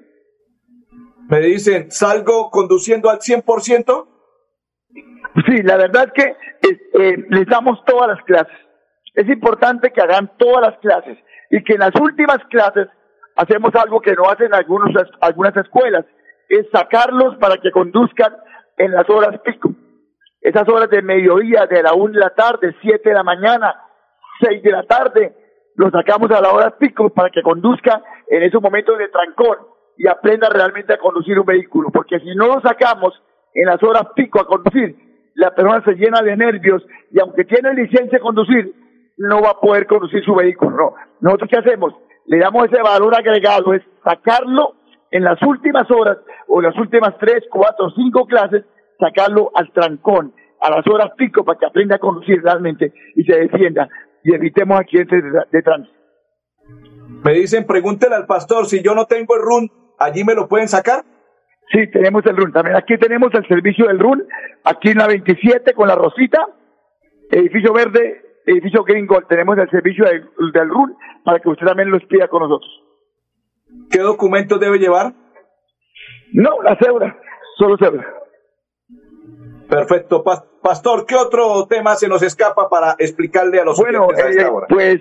Me 1.29 1.39
dicen, 1.41 1.91
¿salgo 1.91 2.51
conduciendo 2.51 3.09
al 3.09 3.19
100%? 3.19 4.09
Sí, 5.47 5.63
la 5.63 5.77
verdad 5.77 6.13
es 6.13 6.13
que 6.13 6.37
eh, 7.01 7.25
les 7.31 7.47
damos 7.47 7.83
todas 7.87 8.09
las 8.09 8.23
clases. 8.25 8.57
Es 9.15 9.29
importante 9.29 9.91
que 9.93 10.01
hagan 10.01 10.33
todas 10.37 10.69
las 10.69 10.79
clases 10.81 11.17
y 11.51 11.63
que 11.63 11.75
en 11.75 11.81
las 11.81 11.95
últimas 12.01 12.39
clases 12.51 12.89
hacemos 13.37 13.75
algo 13.75 14.01
que 14.01 14.15
no 14.15 14.29
hacen 14.29 14.53
algunos, 14.53 14.91
algunas 15.21 15.57
escuelas, 15.57 16.05
es 16.57 16.67
sacarlos 16.73 17.37
para 17.37 17.57
que 17.57 17.71
conduzcan 17.71 18.35
en 18.77 18.93
las 18.93 19.09
horas 19.09 19.41
pico. 19.41 19.71
Esas 20.41 20.69
horas 20.69 20.91
de 20.91 21.03
mediodía, 21.03 21.67
de 21.67 21.83
la 21.83 21.95
1 21.95 22.13
de 22.13 22.21
la 22.21 22.31
tarde, 22.31 22.75
7 22.83 23.09
de 23.09 23.15
la 23.15 23.23
mañana, 23.23 23.75
6 24.41 24.63
de 24.63 24.71
la 24.71 24.83
tarde, 24.83 25.35
los 25.77 25.91
sacamos 25.91 26.31
a 26.31 26.41
la 26.41 26.53
hora 26.53 26.77
pico 26.79 27.11
para 27.11 27.31
que 27.31 27.43
conduzcan 27.43 28.03
en 28.29 28.43
esos 28.43 28.61
momentos 28.61 28.99
de 28.99 29.09
trancón 29.09 29.59
y 29.97 30.07
aprenda 30.07 30.49
realmente 30.49 30.93
a 30.93 30.99
conducir 30.99 31.39
un 31.39 31.47
vehículo. 31.47 31.91
Porque 31.91 32.21
si 32.21 32.35
no 32.35 32.47
lo 32.47 32.61
sacamos 32.61 33.21
en 33.55 33.67
las 33.67 33.83
horas 33.83 34.09
pico 34.15 34.41
a 34.41 34.47
conducir, 34.47 34.97
la 35.35 35.55
persona 35.55 35.83
se 35.85 35.95
llena 35.95 36.21
de 36.23 36.37
nervios 36.37 36.85
y 37.11 37.21
aunque 37.21 37.45
tiene 37.45 37.75
licencia 37.75 38.19
de 38.19 38.21
conducir, 38.21 38.73
no 39.17 39.41
va 39.41 39.51
a 39.51 39.61
poder 39.61 39.87
conducir 39.87 40.25
su 40.25 40.35
vehículo. 40.35 40.77
No. 40.77 40.95
Nosotros 41.21 41.51
qué 41.51 41.59
hacemos? 41.59 41.95
Le 42.27 42.39
damos 42.39 42.67
ese 42.67 42.83
valor 42.83 43.15
agregado, 43.15 43.75
es 43.75 43.83
sacarlo 44.05 44.75
en 45.15 45.23
las 45.23 45.41
últimas 45.43 45.89
horas 45.93 46.19
o 46.49 46.61
en 46.61 46.67
las 46.67 46.77
últimas 46.77 47.17
tres, 47.21 47.45
cuatro, 47.49 47.89
cinco 47.95 48.27
clases, 48.27 48.65
sacarlo 48.99 49.53
al 49.55 49.71
trancón, 49.73 50.35
a 50.61 50.71
las 50.71 50.85
horas 50.89 51.13
pico, 51.17 51.45
para 51.45 51.57
que 51.57 51.67
aprenda 51.67 51.97
a 51.97 51.99
conducir 52.01 52.43
realmente 52.43 52.93
y 53.15 53.23
se 53.23 53.37
defienda 53.37 53.89
y 54.25 54.35
evitemos 54.35 54.81
accidentes 54.81 55.23
de, 55.23 55.31
de 55.53 55.63
tránsito. 55.63 55.97
Me 57.25 57.33
dicen, 57.33 57.65
pregúntele 57.65 58.17
al 58.17 58.27
pastor, 58.27 58.67
si 58.67 58.83
yo 58.83 58.97
no 58.97 59.07
tengo 59.07 59.37
el 59.37 59.43
RUN, 59.43 59.71
¿allí 60.01 60.25
me 60.25 60.35
lo 60.35 60.49
pueden 60.49 60.67
sacar? 60.67 61.05
Sí, 61.71 61.87
tenemos 61.93 62.27
el 62.27 62.37
RUN. 62.37 62.53
También 62.53 62.77
aquí 62.77 62.99
tenemos 62.99 63.33
el 63.35 63.47
servicio 63.47 63.87
del 63.87 64.01
RUN, 64.01 64.27
aquí 64.65 64.91
en 64.91 64.99
la 64.99 65.07
27 65.07 65.75
con 65.75 65.87
la 65.87 65.95
Rosita, 65.95 66.45
edificio 67.31 67.73
verde, 67.73 68.21
edificio 68.47 68.83
Gringo, 68.83 69.23
tenemos 69.29 69.57
el 69.59 69.71
servicio 69.71 70.07
del, 70.07 70.29
del 70.53 70.69
RUN 70.69 70.97
para 71.25 71.39
que 71.39 71.51
usted 71.51 71.67
también 71.67 71.91
lo 71.93 72.01
pida 72.01 72.27
con 72.27 72.43
nosotros. 72.43 72.84
¿Qué 73.91 74.01
documentos 74.01 74.61
debe 74.61 74.79
llevar? 74.79 75.13
No, 76.33 76.63
la 76.63 76.77
cédula, 76.77 77.17
solo 77.59 77.77
cédula. 77.79 78.05
Perfecto. 79.69 80.23
Pastor, 80.63 81.07
¿qué 81.07 81.15
otro 81.15 81.67
tema 81.67 81.95
se 81.95 82.09
nos 82.09 82.23
escapa 82.23 82.69
para 82.69 82.95
explicarle 82.99 83.61
a 83.61 83.65
los 83.65 83.79
bueno, 83.79 84.09
eh, 84.13 84.47
Pues, 84.69 85.01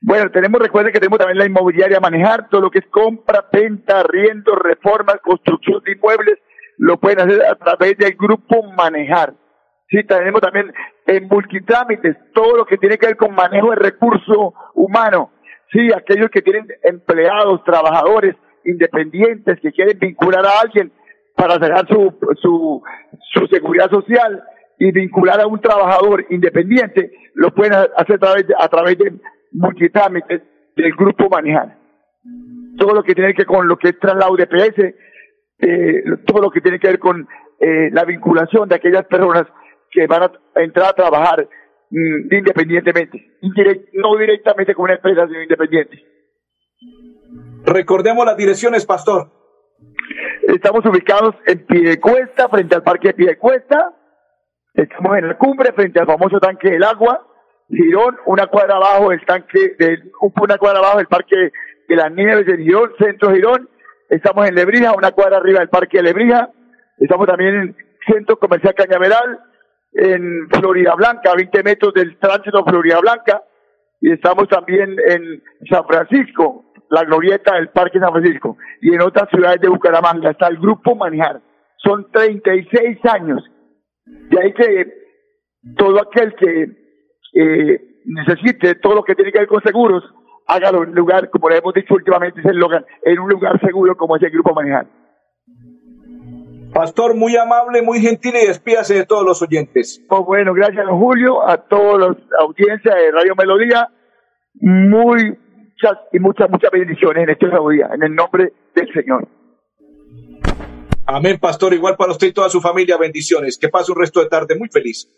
bueno, 0.00 0.30
tenemos, 0.30 0.60
recuerden 0.60 0.92
que 0.92 1.00
tenemos 1.00 1.18
también 1.18 1.38
la 1.38 1.46
inmobiliaria 1.46 1.98
a 1.98 2.00
manejar, 2.00 2.48
todo 2.48 2.60
lo 2.62 2.70
que 2.70 2.80
es 2.80 2.86
compra, 2.90 3.46
venta, 3.52 4.00
arriendo, 4.00 4.54
reformas, 4.54 5.16
construcción 5.22 5.82
de 5.84 5.92
inmuebles, 5.92 6.38
lo 6.76 6.98
pueden 6.98 7.20
hacer 7.20 7.42
a 7.46 7.54
través 7.54 7.96
del 7.96 8.14
grupo 8.14 8.62
Manejar. 8.76 9.34
Sí, 9.88 10.02
tenemos 10.04 10.40
también 10.40 10.72
en 11.06 11.28
multitrámites, 11.28 12.16
todo 12.34 12.56
lo 12.56 12.66
que 12.66 12.78
tiene 12.78 12.98
que 12.98 13.06
ver 13.06 13.16
con 13.16 13.34
manejo 13.34 13.70
de 13.70 13.76
recurso 13.76 14.54
humano, 14.74 15.30
Sí, 15.72 15.90
aquellos 15.92 16.30
que 16.30 16.42
tienen 16.42 16.66
empleados, 16.82 17.64
trabajadores 17.64 18.36
independientes 18.64 19.60
que 19.60 19.72
quieren 19.72 19.98
vincular 19.98 20.44
a 20.46 20.60
alguien 20.62 20.92
para 21.36 21.54
sacar 21.54 21.86
su, 21.88 22.14
su, 22.40 22.82
su 23.32 23.46
seguridad 23.48 23.90
social 23.90 24.42
y 24.78 24.92
vincular 24.92 25.40
a 25.40 25.46
un 25.46 25.60
trabajador 25.60 26.26
independiente, 26.30 27.12
lo 27.34 27.52
pueden 27.52 27.74
hacer 27.74 28.16
a 28.16 28.18
través 28.18 28.46
de, 28.46 28.54
a 28.58 28.68
través 28.68 28.98
de 28.98 29.12
multitrámites 29.52 30.42
del 30.76 30.92
grupo 30.94 31.28
Manejar. 31.28 31.76
Todo 32.76 32.94
lo 32.94 33.02
que 33.02 33.14
tiene 33.14 33.32
que 33.32 33.42
ver 33.42 33.46
con 33.46 33.68
lo 33.68 33.76
que 33.76 33.90
es 33.90 33.98
traslado 33.98 34.34
de 34.36 34.46
PS, 34.46 34.94
eh, 35.60 36.04
todo 36.26 36.42
lo 36.42 36.50
que 36.50 36.60
tiene 36.60 36.78
que 36.78 36.88
ver 36.88 36.98
con 36.98 37.26
eh, 37.60 37.90
la 37.92 38.04
vinculación 38.04 38.68
de 38.68 38.74
aquellas 38.74 39.04
personas 39.06 39.44
que 39.90 40.06
van 40.06 40.24
a 40.24 40.60
entrar 40.60 40.88
a 40.88 40.92
trabajar 40.92 41.48
Mm, 41.96 42.34
independientemente, 42.34 43.38
no 43.92 44.16
directamente 44.16 44.74
con 44.74 44.86
una 44.86 44.94
empresa, 44.94 45.28
sino 45.28 45.42
independiente. 45.42 46.04
Recordemos 47.64 48.26
las 48.26 48.36
direcciones, 48.36 48.84
Pastor. 48.84 49.30
Estamos 50.42 50.84
ubicados 50.86 51.36
en 51.46 51.64
Piedecuesta, 51.64 52.48
frente 52.48 52.74
al 52.74 52.82
Parque 52.82 53.08
de 53.08 53.14
Piedecuesta. 53.14 53.94
Estamos 54.74 55.18
en 55.18 55.28
la 55.28 55.38
cumbre, 55.38 55.72
frente 55.72 56.00
al 56.00 56.06
famoso 56.06 56.40
tanque 56.40 56.68
del 56.68 56.82
agua. 56.82 57.28
Girón, 57.68 58.16
una 58.26 58.48
cuadra 58.48 58.74
abajo 58.74 59.10
del 59.10 59.24
tanque, 59.24 59.76
del, 59.78 60.10
una 60.20 60.58
cuadra 60.58 60.80
abajo 60.80 60.98
del 60.98 61.06
Parque 61.06 61.52
de 61.88 61.96
las 61.96 62.10
Nieves 62.10 62.44
de 62.46 62.56
Girón, 62.56 62.90
Centro 62.98 63.32
Girón. 63.32 63.70
Estamos 64.10 64.48
en 64.48 64.56
Lebrija, 64.56 64.96
una 64.96 65.12
cuadra 65.12 65.36
arriba 65.36 65.60
del 65.60 65.68
Parque 65.68 65.98
de 65.98 66.02
Lebrija. 66.02 66.50
Estamos 66.98 67.28
también 67.28 67.54
en 67.54 67.76
Centro 68.04 68.36
Comercial 68.36 68.74
Cañaveral, 68.74 69.38
en 69.94 70.48
Florida 70.50 70.94
Blanca, 70.96 71.30
a 71.30 71.36
20 71.36 71.62
metros 71.62 71.94
del 71.94 72.18
tránsito 72.18 72.64
Florida 72.64 72.98
Blanca, 73.00 73.42
y 74.00 74.12
estamos 74.12 74.48
también 74.48 74.96
en 75.08 75.42
San 75.70 75.86
Francisco, 75.86 76.72
la 76.90 77.04
glorieta 77.04 77.54
del 77.54 77.68
Parque 77.68 78.00
San 78.00 78.12
Francisco, 78.12 78.58
y 78.80 78.92
en 78.92 79.00
otras 79.00 79.28
ciudades 79.30 79.60
de 79.60 79.68
Bucaramanga 79.68 80.30
está 80.30 80.48
el 80.48 80.58
Grupo 80.58 80.94
Manejar. 80.94 81.40
Son 81.76 82.10
36 82.10 82.98
años. 83.04 83.42
De 84.04 84.42
ahí 84.42 84.52
que 84.52 84.92
todo 85.76 86.00
aquel 86.02 86.34
que 86.34 86.68
eh, 87.34 87.80
necesite 88.04 88.74
todo 88.76 88.96
lo 88.96 89.02
que 89.04 89.14
tiene 89.14 89.32
que 89.32 89.38
ver 89.38 89.48
con 89.48 89.62
seguros, 89.62 90.04
hágalo 90.46 90.82
en 90.82 90.90
un 90.90 90.94
lugar, 90.94 91.30
como 91.30 91.48
le 91.48 91.58
hemos 91.58 91.72
dicho 91.72 91.94
últimamente, 91.94 92.42
en 92.42 93.18
un 93.18 93.30
lugar 93.30 93.60
seguro 93.60 93.96
como 93.96 94.16
es 94.16 94.22
el 94.22 94.30
Grupo 94.30 94.54
Manejar. 94.54 94.86
Pastor, 96.74 97.14
muy 97.14 97.36
amable, 97.36 97.82
muy 97.82 98.00
gentil 98.00 98.34
y 98.34 98.48
despídase 98.48 98.94
de 98.94 99.06
todos 99.06 99.24
los 99.24 99.40
oyentes. 99.40 100.02
Pues 100.08 100.22
bueno, 100.26 100.52
gracias, 100.52 100.84
don 100.84 100.98
Julio, 100.98 101.48
a 101.48 101.56
toda 101.56 101.98
la 101.98 102.16
audiencia 102.40 102.92
de 102.96 103.12
Radio 103.12 103.36
Melodía. 103.36 103.88
Muy 104.54 105.38
muchas 105.68 105.98
y 106.12 106.18
muchas, 106.18 106.50
muchas 106.50 106.72
bendiciones 106.72 107.22
en 107.22 107.30
este 107.30 107.46
nuevo 107.46 107.70
día, 107.70 107.90
en 107.94 108.02
el 108.02 108.12
nombre 108.12 108.52
del 108.74 108.92
Señor. 108.92 109.28
Amén, 111.06 111.38
pastor. 111.38 111.74
Igual 111.74 111.96
para 111.96 112.10
usted 112.10 112.26
y 112.26 112.32
toda 112.32 112.50
su 112.50 112.60
familia, 112.60 112.96
bendiciones. 112.96 113.56
Que 113.56 113.68
pase 113.68 113.92
un 113.92 114.00
resto 114.00 114.18
de 114.18 114.26
tarde 114.26 114.56
muy 114.56 114.68
feliz. 114.68 115.08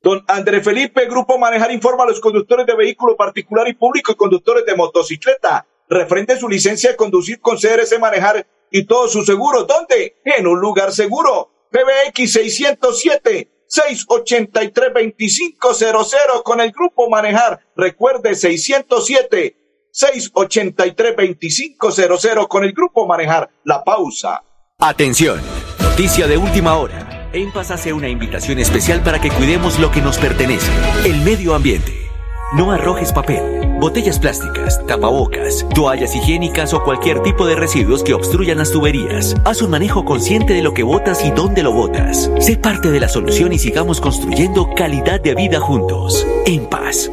Don 0.00 0.22
André 0.28 0.60
Felipe, 0.60 1.06
Grupo 1.06 1.36
Manejar, 1.36 1.72
informa 1.72 2.04
a 2.04 2.06
los 2.06 2.20
conductores 2.20 2.64
de 2.64 2.76
vehículo 2.76 3.16
particular 3.16 3.66
y 3.66 3.74
público 3.74 4.12
y 4.12 4.14
conductores 4.14 4.64
de 4.64 4.76
motocicleta. 4.76 5.66
Refrende 5.88 6.36
su 6.36 6.48
licencia 6.48 6.90
de 6.90 6.96
conducir 6.96 7.40
con 7.40 7.56
CRS 7.56 7.98
Manejar 7.98 8.46
y 8.70 8.84
todos 8.84 9.12
sus 9.12 9.26
seguros. 9.26 9.66
¿Dónde? 9.66 10.20
En 10.24 10.46
un 10.46 10.60
lugar 10.60 10.92
seguro. 10.92 11.50
PBX 11.70 12.32
607 12.32 13.50
683 13.66 14.92
2500 14.94 16.42
con 16.42 16.60
el 16.60 16.72
grupo 16.72 17.08
Manejar. 17.10 17.60
Recuerde 17.76 18.34
607 18.34 19.56
683 19.90 21.16
2500 21.16 22.48
con 22.48 22.64
el 22.64 22.72
grupo 22.72 23.06
Manejar. 23.06 23.50
La 23.64 23.84
pausa. 23.84 24.42
Atención. 24.78 25.40
Noticia 25.80 26.26
de 26.26 26.36
última 26.36 26.78
hora. 26.78 27.28
En 27.32 27.52
Paz 27.52 27.70
hace 27.70 27.92
una 27.92 28.08
invitación 28.08 28.58
especial 28.58 29.02
para 29.02 29.20
que 29.20 29.30
cuidemos 29.30 29.78
lo 29.78 29.90
que 29.90 30.00
nos 30.00 30.16
pertenece, 30.16 30.70
el 31.04 31.20
medio 31.20 31.54
ambiente. 31.54 31.97
No 32.56 32.72
arrojes 32.72 33.12
papel 33.12 33.58
botellas 33.78 34.18
plásticas, 34.18 34.84
tapabocas, 34.86 35.64
toallas 35.74 36.14
higiénicas 36.14 36.74
o 36.74 36.82
cualquier 36.82 37.22
tipo 37.22 37.46
de 37.46 37.54
residuos 37.54 38.02
que 38.02 38.14
obstruyan 38.14 38.58
las 38.58 38.72
tuberías. 38.72 39.34
Haz 39.44 39.62
un 39.62 39.70
manejo 39.70 40.04
consciente 40.04 40.52
de 40.52 40.62
lo 40.62 40.74
que 40.74 40.82
botas 40.82 41.24
y 41.24 41.30
dónde 41.30 41.62
lo 41.62 41.72
botas. 41.72 42.30
Sé 42.40 42.56
parte 42.56 42.90
de 42.90 43.00
la 43.00 43.08
solución 43.08 43.52
y 43.52 43.58
sigamos 43.58 44.00
construyendo 44.00 44.74
calidad 44.74 45.20
de 45.20 45.34
vida 45.34 45.60
juntos. 45.60 46.26
En 46.46 46.68
paz. 46.68 47.10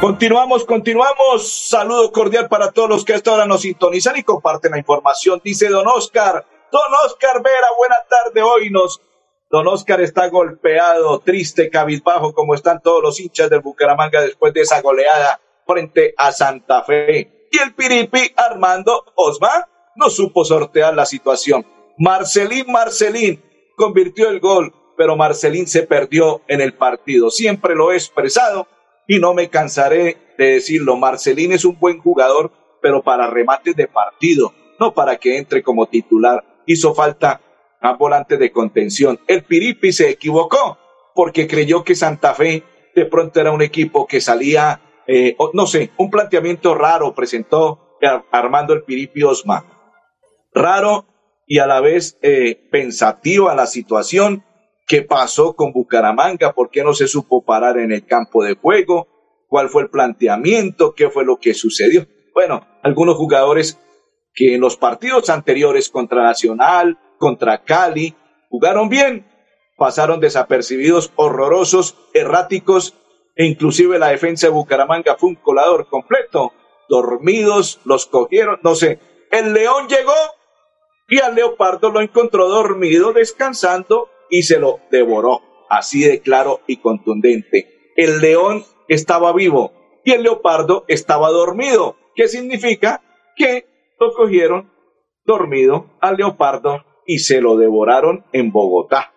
Continuamos, 0.00 0.64
continuamos. 0.64 1.68
Saludo 1.68 2.12
cordial 2.12 2.48
para 2.48 2.70
todos 2.70 2.88
los 2.88 3.04
que 3.04 3.14
hasta 3.14 3.32
ahora 3.32 3.46
nos 3.46 3.62
sintonizan 3.62 4.16
y 4.16 4.22
comparten 4.22 4.72
la 4.72 4.78
información. 4.78 5.40
Dice 5.42 5.68
don 5.68 5.88
Oscar. 5.88 6.44
Don 6.70 6.82
Oscar 7.06 7.42
Vera, 7.42 7.66
buena 7.76 7.96
tarde. 8.08 8.42
Hoy 8.42 8.70
nos 8.70 9.00
Don 9.48 9.68
Oscar 9.68 10.00
está 10.00 10.28
golpeado, 10.28 11.20
triste, 11.20 11.70
cabizbajo, 11.70 12.34
como 12.34 12.54
están 12.54 12.82
todos 12.82 13.00
los 13.00 13.20
hinchas 13.20 13.48
del 13.48 13.60
Bucaramanga 13.60 14.20
después 14.20 14.52
de 14.52 14.62
esa 14.62 14.82
goleada 14.82 15.40
frente 15.64 16.14
a 16.16 16.32
Santa 16.32 16.82
Fe. 16.82 17.48
Y 17.52 17.58
el 17.58 17.72
Piripi 17.74 18.32
Armando 18.36 19.04
Osma 19.14 19.68
no 19.94 20.10
supo 20.10 20.44
sortear 20.44 20.94
la 20.96 21.06
situación. 21.06 21.64
Marcelín 21.96 22.66
Marcelín 22.72 23.40
convirtió 23.76 24.28
el 24.30 24.40
gol, 24.40 24.74
pero 24.96 25.16
Marcelín 25.16 25.68
se 25.68 25.84
perdió 25.84 26.42
en 26.48 26.60
el 26.60 26.74
partido. 26.74 27.30
Siempre 27.30 27.76
lo 27.76 27.92
he 27.92 27.94
expresado 27.94 28.66
y 29.06 29.20
no 29.20 29.32
me 29.32 29.48
cansaré 29.48 30.34
de 30.36 30.54
decirlo. 30.54 30.96
Marcelín 30.96 31.52
es 31.52 31.64
un 31.64 31.78
buen 31.78 32.00
jugador, 32.00 32.50
pero 32.82 33.02
para 33.02 33.30
remates 33.30 33.76
de 33.76 33.86
partido, 33.86 34.52
no 34.80 34.92
para 34.92 35.16
que 35.16 35.38
entre 35.38 35.62
como 35.62 35.86
titular. 35.86 36.44
Hizo 36.66 36.94
falta 36.94 37.40
a 37.80 37.92
volante 37.94 38.36
de 38.36 38.50
contención. 38.50 39.20
El 39.26 39.44
Piripi 39.44 39.92
se 39.92 40.10
equivocó 40.10 40.78
porque 41.14 41.46
creyó 41.46 41.84
que 41.84 41.94
Santa 41.94 42.34
Fe 42.34 42.62
de 42.94 43.04
pronto 43.06 43.40
era 43.40 43.52
un 43.52 43.62
equipo 43.62 44.06
que 44.06 44.20
salía, 44.20 44.80
eh, 45.06 45.36
no 45.52 45.66
sé, 45.66 45.90
un 45.98 46.10
planteamiento 46.10 46.74
raro 46.74 47.14
presentó 47.14 47.98
Armando 48.30 48.74
el 48.74 48.82
Piripi 48.82 49.22
Osma. 49.22 49.64
Raro 50.52 51.06
y 51.46 51.58
a 51.58 51.66
la 51.66 51.80
vez 51.80 52.18
eh, 52.22 52.68
pensativo 52.70 53.48
a 53.48 53.54
la 53.54 53.66
situación. 53.66 54.44
¿Qué 54.86 55.02
pasó 55.02 55.54
con 55.54 55.72
Bucaramanga? 55.72 56.52
¿Por 56.52 56.70
qué 56.70 56.84
no 56.84 56.94
se 56.94 57.08
supo 57.08 57.44
parar 57.44 57.78
en 57.78 57.92
el 57.92 58.06
campo 58.06 58.44
de 58.44 58.54
juego? 58.54 59.08
¿Cuál 59.48 59.68
fue 59.68 59.82
el 59.82 59.90
planteamiento? 59.90 60.94
¿Qué 60.94 61.10
fue 61.10 61.24
lo 61.24 61.38
que 61.38 61.54
sucedió? 61.54 62.06
Bueno, 62.34 62.66
algunos 62.82 63.16
jugadores 63.16 63.80
que 64.32 64.54
en 64.54 64.60
los 64.60 64.76
partidos 64.76 65.30
anteriores 65.30 65.88
contra 65.88 66.22
Nacional, 66.22 66.98
contra 67.18 67.64
Cali, 67.64 68.14
jugaron 68.48 68.88
bien, 68.88 69.26
pasaron 69.76 70.20
desapercibidos, 70.20 71.12
horrorosos, 71.16 71.96
erráticos, 72.14 72.94
e 73.36 73.44
inclusive 73.44 73.98
la 73.98 74.08
defensa 74.08 74.46
de 74.46 74.52
Bucaramanga 74.52 75.16
fue 75.18 75.30
un 75.30 75.34
colador 75.36 75.88
completo. 75.88 76.52
Dormidos, 76.88 77.80
los 77.84 78.06
cogieron, 78.06 78.58
no 78.62 78.74
sé. 78.74 78.98
El 79.30 79.52
león 79.52 79.88
llegó 79.88 80.14
y 81.08 81.20
al 81.20 81.34
leopardo 81.34 81.90
lo 81.90 82.00
encontró 82.00 82.48
dormido, 82.48 83.12
descansando 83.12 84.08
y 84.30 84.44
se 84.44 84.58
lo 84.58 84.80
devoró. 84.90 85.42
Así 85.68 86.02
de 86.02 86.20
claro 86.20 86.60
y 86.66 86.78
contundente. 86.78 87.92
El 87.96 88.20
león 88.20 88.64
estaba 88.88 89.32
vivo 89.32 90.00
y 90.04 90.12
el 90.12 90.22
leopardo 90.22 90.84
estaba 90.88 91.30
dormido. 91.30 91.96
¿Qué 92.14 92.28
significa? 92.28 93.02
Que 93.36 93.66
lo 94.00 94.14
cogieron 94.14 94.72
dormido 95.24 95.90
al 96.00 96.16
leopardo 96.16 96.84
y 97.06 97.20
se 97.20 97.40
lo 97.40 97.56
devoraron 97.56 98.24
en 98.32 98.52
Bogotá. 98.52 99.12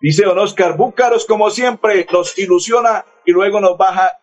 Dice 0.00 0.24
don 0.24 0.38
Oscar, 0.38 0.76
Búcaros 0.76 1.26
como 1.26 1.50
siempre 1.50 2.06
nos 2.12 2.38
ilusiona 2.38 3.04
y 3.24 3.32
luego 3.32 3.60
nos 3.60 3.78
baja 3.78 4.18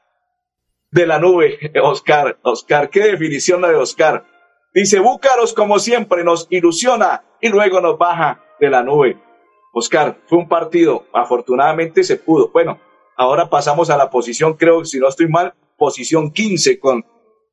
de 0.92 1.08
la 1.08 1.20
nube. 1.20 1.58
Oscar, 1.84 2.38
Oscar, 2.44 2.90
qué 2.90 3.02
definición 3.02 3.62
la 3.62 3.70
de 3.70 3.76
Oscar. 3.76 4.26
Dice, 4.74 5.00
Búcaros 5.00 5.54
como 5.54 5.80
siempre 5.80 6.24
nos 6.24 6.48
ilusiona 6.50 7.24
y 7.42 7.50
luego 7.50 7.82
nos 7.82 7.98
baja 7.98 8.44
de 8.60 8.70
la 8.70 8.84
nube. 8.84 9.18
Oscar, 9.74 10.20
fue 10.28 10.38
un 10.38 10.48
partido, 10.48 11.06
afortunadamente 11.14 12.04
se 12.04 12.18
pudo. 12.18 12.50
Bueno, 12.52 12.80
ahora 13.18 13.50
pasamos 13.50 13.90
a 13.90 13.98
la 13.98 14.10
posición, 14.10 14.54
creo, 14.54 14.86
si 14.86 15.00
no 15.00 15.08
estoy 15.08 15.28
mal, 15.28 15.54
posición 15.78 16.32
15 16.32 16.80
con 16.80 17.06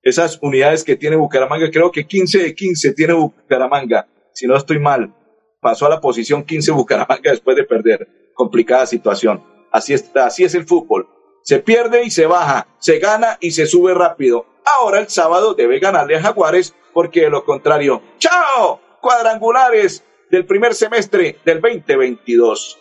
esas 0.02 0.38
unidades 0.42 0.84
que 0.84 0.96
tiene 0.96 1.16
Bucaramanga. 1.16 1.70
Creo 1.70 1.90
que 1.90 2.06
15 2.06 2.38
de 2.38 2.54
15 2.54 2.92
tiene 2.92 3.14
Bucaramanga, 3.14 4.06
si 4.32 4.46
no 4.46 4.56
estoy 4.56 4.78
mal 4.78 5.14
pasó 5.60 5.86
a 5.86 5.90
la 5.90 6.00
posición 6.00 6.44
15 6.44 6.72
Bucaramanga 6.72 7.30
después 7.30 7.56
de 7.56 7.64
perder. 7.64 8.08
Complicada 8.34 8.86
situación. 8.86 9.44
Así 9.70 9.94
es, 9.94 10.10
así 10.16 10.44
es 10.44 10.54
el 10.54 10.66
fútbol. 10.66 11.08
Se 11.42 11.60
pierde 11.60 12.04
y 12.04 12.10
se 12.10 12.26
baja, 12.26 12.66
se 12.78 12.98
gana 12.98 13.38
y 13.40 13.52
se 13.52 13.66
sube 13.66 13.94
rápido. 13.94 14.46
Ahora 14.78 15.00
el 15.00 15.08
sábado 15.08 15.54
debe 15.54 15.78
ganarle 15.78 16.16
a 16.16 16.22
Jaguares 16.22 16.74
porque 16.92 17.22
de 17.22 17.30
lo 17.30 17.44
contrario, 17.44 18.02
¡chao! 18.18 18.80
Cuadrangulares 19.00 20.04
del 20.30 20.44
primer 20.44 20.74
semestre 20.74 21.38
del 21.44 21.60
2022. 21.60 22.78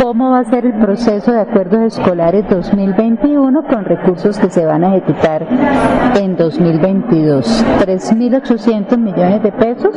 cómo 0.00 0.30
va 0.30 0.38
a 0.38 0.44
ser 0.44 0.64
el 0.64 0.74
proceso 0.74 1.30
de 1.30 1.40
acuerdos 1.40 1.98
escolares 1.98 2.48
2021 2.48 3.62
con 3.64 3.84
recursos 3.84 4.38
que 4.38 4.48
se 4.48 4.64
van 4.64 4.84
a 4.84 4.96
ejecutar 4.96 5.46
en 6.18 6.36
2022. 6.36 7.64
3.800 7.84 8.96
millones 8.96 9.42
de 9.42 9.52
pesos 9.52 9.94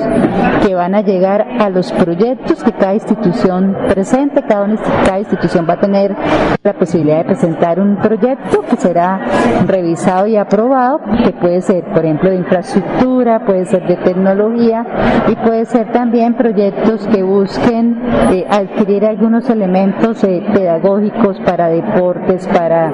que 0.65 0.75
van 0.75 0.93
a 0.95 1.01
llegar 1.01 1.47
a 1.59 1.69
los 1.69 1.91
proyectos 1.93 2.63
que 2.63 2.73
cada 2.73 2.95
institución 2.95 3.77
presente, 3.87 4.41
cada, 4.41 4.67
cada 5.05 5.19
institución 5.19 5.65
va 5.69 5.75
a 5.75 5.79
tener 5.79 6.15
la 6.63 6.73
posibilidad 6.73 7.17
de 7.17 7.25
presentar 7.25 7.79
un 7.79 7.97
proyecto 7.97 8.61
que 8.61 8.77
será 8.77 9.19
revisado 9.65 10.27
y 10.27 10.37
aprobado, 10.37 11.01
que 11.25 11.33
puede 11.33 11.61
ser, 11.61 11.83
por 11.85 12.05
ejemplo, 12.05 12.29
de 12.29 12.37
infraestructura, 12.37 13.45
puede 13.45 13.65
ser 13.65 13.85
de 13.85 13.97
tecnología 13.97 14.85
y 15.27 15.35
puede 15.35 15.65
ser 15.65 15.91
también 15.91 16.35
proyectos 16.35 17.05
que 17.07 17.21
busquen 17.21 18.01
eh, 18.31 18.45
adquirir 18.49 19.05
algunos 19.05 19.49
elementos 19.49 20.23
eh, 20.23 20.41
pedagógicos 20.53 21.37
para 21.41 21.67
deportes, 21.67 22.47
para 22.47 22.91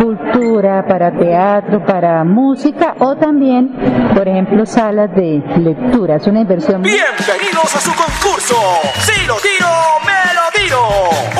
cultura, 0.00 0.86
para 0.86 1.12
teatro, 1.12 1.84
para 1.84 2.24
música 2.24 2.94
o 3.00 3.16
también, 3.16 3.70
por 4.14 4.26
ejemplo, 4.28 4.64
salas 4.64 5.14
de 5.14 5.42
lectura. 5.58 6.16
Es 6.16 6.26
una 6.26 6.40
inversión. 6.40 6.82
Bienvenidos 6.82 7.76
a 7.76 7.80
su 7.80 7.90
concurso. 7.90 8.56
Si 9.00 9.26
lo 9.26 9.34
tiro, 9.36 9.68
me 10.06 10.34
lo 10.34 10.64
tiro. 10.64 11.39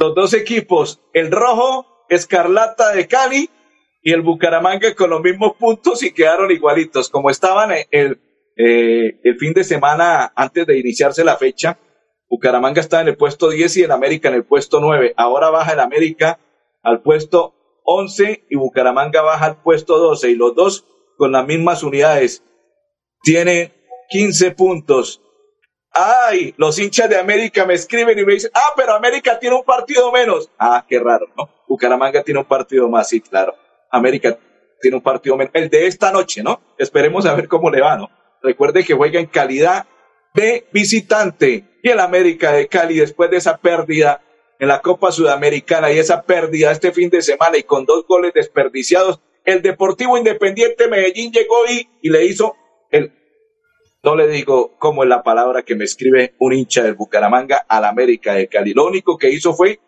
Los 0.00 0.14
dos 0.14 0.32
equipos, 0.32 0.98
el 1.12 1.30
rojo, 1.30 2.06
Escarlata 2.08 2.92
de 2.94 3.06
Cali 3.06 3.50
y 4.02 4.12
el 4.14 4.22
Bucaramanga 4.22 4.94
con 4.94 5.10
los 5.10 5.20
mismos 5.20 5.56
puntos 5.58 6.02
y 6.02 6.14
quedaron 6.14 6.50
igualitos, 6.50 7.10
como 7.10 7.28
estaban 7.28 7.70
el, 7.90 8.18
eh, 8.56 9.20
el 9.22 9.38
fin 9.38 9.52
de 9.52 9.62
semana 9.62 10.32
antes 10.34 10.66
de 10.66 10.78
iniciarse 10.78 11.22
la 11.22 11.36
fecha. 11.36 11.78
Bucaramanga 12.30 12.80
está 12.80 13.02
en 13.02 13.08
el 13.08 13.18
puesto 13.18 13.50
10 13.50 13.76
y 13.76 13.82
el 13.82 13.90
América 13.90 14.30
en 14.30 14.36
el 14.36 14.44
puesto 14.46 14.80
9. 14.80 15.12
Ahora 15.18 15.50
baja 15.50 15.74
el 15.74 15.80
América 15.80 16.40
al 16.82 17.02
puesto 17.02 17.82
11 17.84 18.46
y 18.48 18.56
Bucaramanga 18.56 19.20
baja 19.20 19.44
al 19.44 19.62
puesto 19.62 19.98
12 19.98 20.30
y 20.30 20.34
los 20.34 20.54
dos 20.54 20.86
con 21.18 21.32
las 21.32 21.46
mismas 21.46 21.82
unidades. 21.82 22.42
Tiene 23.22 23.74
15 24.08 24.52
puntos. 24.52 25.20
Ay, 25.92 26.54
los 26.56 26.78
hinchas 26.78 27.08
de 27.08 27.18
América 27.18 27.66
me 27.66 27.74
escriben 27.74 28.18
y 28.18 28.24
me 28.24 28.34
dicen, 28.34 28.50
ah, 28.54 28.72
pero 28.76 28.94
América 28.94 29.38
tiene 29.38 29.56
un 29.56 29.64
partido 29.64 30.12
menos. 30.12 30.50
Ah, 30.58 30.84
qué 30.88 31.00
raro, 31.00 31.26
¿no? 31.36 31.48
Bucaramanga 31.66 32.22
tiene 32.22 32.40
un 32.40 32.46
partido 32.46 32.88
más, 32.88 33.08
sí, 33.08 33.20
claro. 33.20 33.56
América 33.90 34.38
tiene 34.80 34.96
un 34.96 35.02
partido 35.02 35.36
menos. 35.36 35.52
El 35.54 35.68
de 35.68 35.86
esta 35.86 36.12
noche, 36.12 36.42
¿no? 36.42 36.60
Esperemos 36.78 37.26
a 37.26 37.34
ver 37.34 37.48
cómo 37.48 37.70
le 37.70 37.80
va, 37.80 37.96
¿no? 37.96 38.08
Recuerde 38.42 38.84
que 38.84 38.94
juega 38.94 39.18
en 39.18 39.26
calidad 39.26 39.86
de 40.32 40.68
visitante. 40.72 41.64
Y 41.82 41.88
el 41.88 41.98
América 41.98 42.52
de 42.52 42.68
Cali, 42.68 42.98
después 42.98 43.30
de 43.30 43.38
esa 43.38 43.56
pérdida 43.56 44.22
en 44.58 44.68
la 44.68 44.80
Copa 44.80 45.10
Sudamericana 45.10 45.90
y 45.90 45.98
esa 45.98 46.22
pérdida 46.22 46.70
este 46.70 46.92
fin 46.92 47.10
de 47.10 47.22
semana 47.22 47.56
y 47.58 47.64
con 47.64 47.84
dos 47.84 48.06
goles 48.06 48.32
desperdiciados, 48.32 49.20
el 49.44 49.62
Deportivo 49.62 50.16
Independiente 50.18 50.86
Medellín 50.86 51.32
llegó 51.32 51.66
y, 51.66 51.88
y 52.02 52.10
le 52.10 52.26
hizo 52.26 52.54
el, 52.90 53.19
no 54.02 54.16
le 54.16 54.28
digo 54.28 54.76
cómo 54.78 55.02
es 55.02 55.08
la 55.08 55.22
palabra 55.22 55.62
que 55.62 55.74
me 55.74 55.84
escribe 55.84 56.34
un 56.38 56.52
hincha 56.52 56.82
del 56.82 56.94
Bucaramanga 56.94 57.66
al 57.68 57.84
América 57.84 58.34
de 58.34 58.48
Cali. 58.48 58.74
Que 59.18 59.30
hizo 59.30 59.54
fue, 59.54 59.80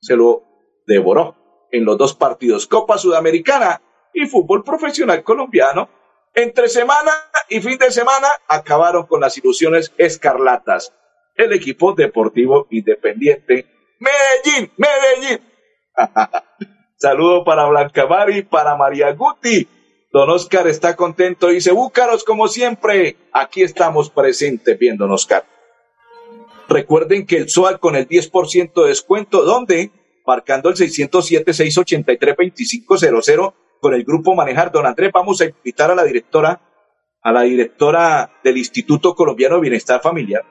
se 0.00 0.16
lo 0.16 0.42
devoró 0.86 1.68
en 1.70 1.84
los 1.84 1.96
dos 1.96 2.14
partidos, 2.14 2.66
Copa 2.66 2.98
Sudamericana 2.98 3.80
y 4.12 4.26
fútbol 4.26 4.64
profesional 4.64 5.22
colombiano. 5.22 5.88
Entre 6.34 6.68
semana 6.68 7.12
y 7.48 7.60
fin 7.60 7.78
de 7.78 7.90
semana 7.90 8.28
acabaron 8.48 9.06
con 9.06 9.20
las 9.20 9.36
ilusiones 9.38 9.92
escarlatas. 9.98 10.92
El 11.36 11.52
equipo 11.52 11.92
deportivo 11.92 12.66
independiente 12.70 13.66
Medellín, 14.00 14.72
Medellín. 14.78 15.40
Saludo 16.96 17.44
para 17.44 17.66
Blanca 17.66 18.06
Mari, 18.06 18.42
para 18.42 18.74
María 18.76 19.12
Guti. 19.12 19.68
Don 20.12 20.28
Oscar 20.28 20.66
está 20.66 20.96
contento, 20.96 21.46
dice, 21.48 21.70
Búcaros 21.70 22.24
como 22.24 22.48
siempre. 22.48 23.16
Aquí 23.32 23.62
estamos 23.62 24.10
presentes 24.10 24.76
viendo 24.76 25.06
Oscar. 25.06 25.44
Recuerden 26.68 27.24
que 27.26 27.36
el 27.36 27.48
SOAL 27.48 27.78
con 27.78 27.94
el 27.94 28.08
10% 28.08 28.82
de 28.82 28.88
descuento, 28.88 29.44
¿dónde? 29.44 29.92
Marcando 30.26 30.68
el 30.68 30.74
607-683-2500 30.76 33.54
con 33.80 33.94
el 33.94 34.02
grupo 34.04 34.34
Manejar. 34.34 34.72
Don 34.72 34.84
Andrés, 34.84 35.12
vamos 35.12 35.40
a 35.40 35.44
invitar 35.44 35.92
a 35.92 35.94
la 35.94 36.02
directora, 36.02 36.60
a 37.22 37.32
la 37.32 37.42
directora 37.42 38.32
del 38.42 38.58
Instituto 38.58 39.14
Colombiano 39.14 39.54
de 39.56 39.62
Bienestar 39.62 40.00
Familiar. 40.00 40.42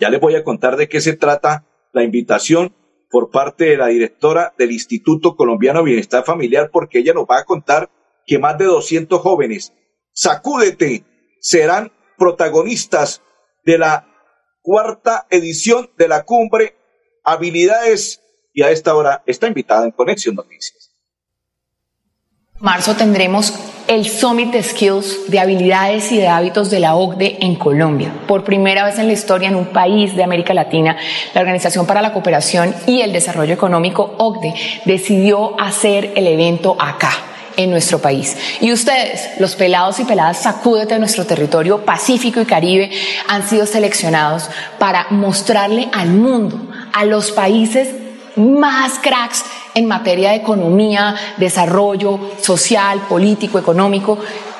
Ya 0.00 0.10
les 0.10 0.20
voy 0.20 0.34
a 0.34 0.42
contar 0.42 0.76
de 0.76 0.88
qué 0.88 1.00
se 1.00 1.16
trata 1.16 1.64
la 1.92 2.02
invitación 2.02 2.74
por 3.08 3.30
parte 3.30 3.66
de 3.66 3.76
la 3.76 3.86
directora 3.86 4.52
del 4.58 4.72
Instituto 4.72 5.36
Colombiano 5.36 5.78
de 5.80 5.86
Bienestar 5.86 6.24
Familiar, 6.24 6.70
porque 6.72 6.98
ella 6.98 7.14
nos 7.14 7.24
va 7.24 7.38
a 7.38 7.44
contar 7.44 7.88
que 8.28 8.38
más 8.38 8.56
de 8.58 8.66
200 8.66 9.20
jóvenes, 9.20 9.72
sacúdete, 10.12 11.04
serán 11.40 11.90
protagonistas 12.16 13.22
de 13.64 13.78
la 13.78 14.06
cuarta 14.60 15.26
edición 15.30 15.90
de 15.96 16.08
la 16.08 16.24
cumbre 16.24 16.76
Habilidades 17.24 18.22
y 18.54 18.62
a 18.62 18.70
esta 18.70 18.94
hora 18.94 19.22
está 19.26 19.48
invitada 19.48 19.84
en 19.84 19.90
Conexión 19.90 20.34
Noticias. 20.34 20.90
Marzo 22.58 22.96
tendremos 22.96 23.54
el 23.86 24.08
Summit 24.08 24.50
de 24.50 24.62
Skills 24.62 25.30
de 25.30 25.38
habilidades 25.38 26.10
y 26.10 26.18
de 26.18 26.28
hábitos 26.28 26.70
de 26.70 26.80
la 26.80 26.96
OCDE 26.96 27.38
en 27.40 27.54
Colombia. 27.54 28.12
Por 28.26 28.44
primera 28.44 28.84
vez 28.84 28.98
en 28.98 29.06
la 29.06 29.12
historia 29.12 29.48
en 29.48 29.56
un 29.56 29.66
país 29.66 30.16
de 30.16 30.24
América 30.24 30.54
Latina, 30.54 30.96
la 31.34 31.40
Organización 31.40 31.86
para 31.86 32.02
la 32.02 32.12
Cooperación 32.12 32.74
y 32.86 33.02
el 33.02 33.12
Desarrollo 33.12 33.54
Económico 33.54 34.14
OCDE 34.18 34.54
decidió 34.86 35.58
hacer 35.60 36.12
el 36.16 36.26
evento 36.26 36.76
acá 36.80 37.27
en 37.58 37.70
nuestro 37.70 37.98
país. 37.98 38.36
Y 38.60 38.72
ustedes, 38.72 39.38
los 39.40 39.56
pelados 39.56 40.00
y 40.00 40.04
peladas 40.04 40.38
sacúdete 40.38 40.94
de 40.94 41.00
nuestro 41.00 41.26
territorio 41.26 41.84
Pacífico 41.84 42.40
y 42.40 42.46
Caribe, 42.46 42.90
han 43.28 43.46
sido 43.46 43.66
seleccionados 43.66 44.48
para 44.78 45.08
mostrarle 45.10 45.88
al 45.92 46.08
mundo, 46.08 46.58
a 46.92 47.04
los 47.04 47.32
países 47.32 47.88
más 48.36 49.00
cracks 49.00 49.44
en 49.74 49.86
materia 49.86 50.30
de 50.30 50.36
economía, 50.36 51.16
desarrollo 51.36 52.18
social, 52.40 53.00
político, 53.08 53.58
económico, 53.58 54.18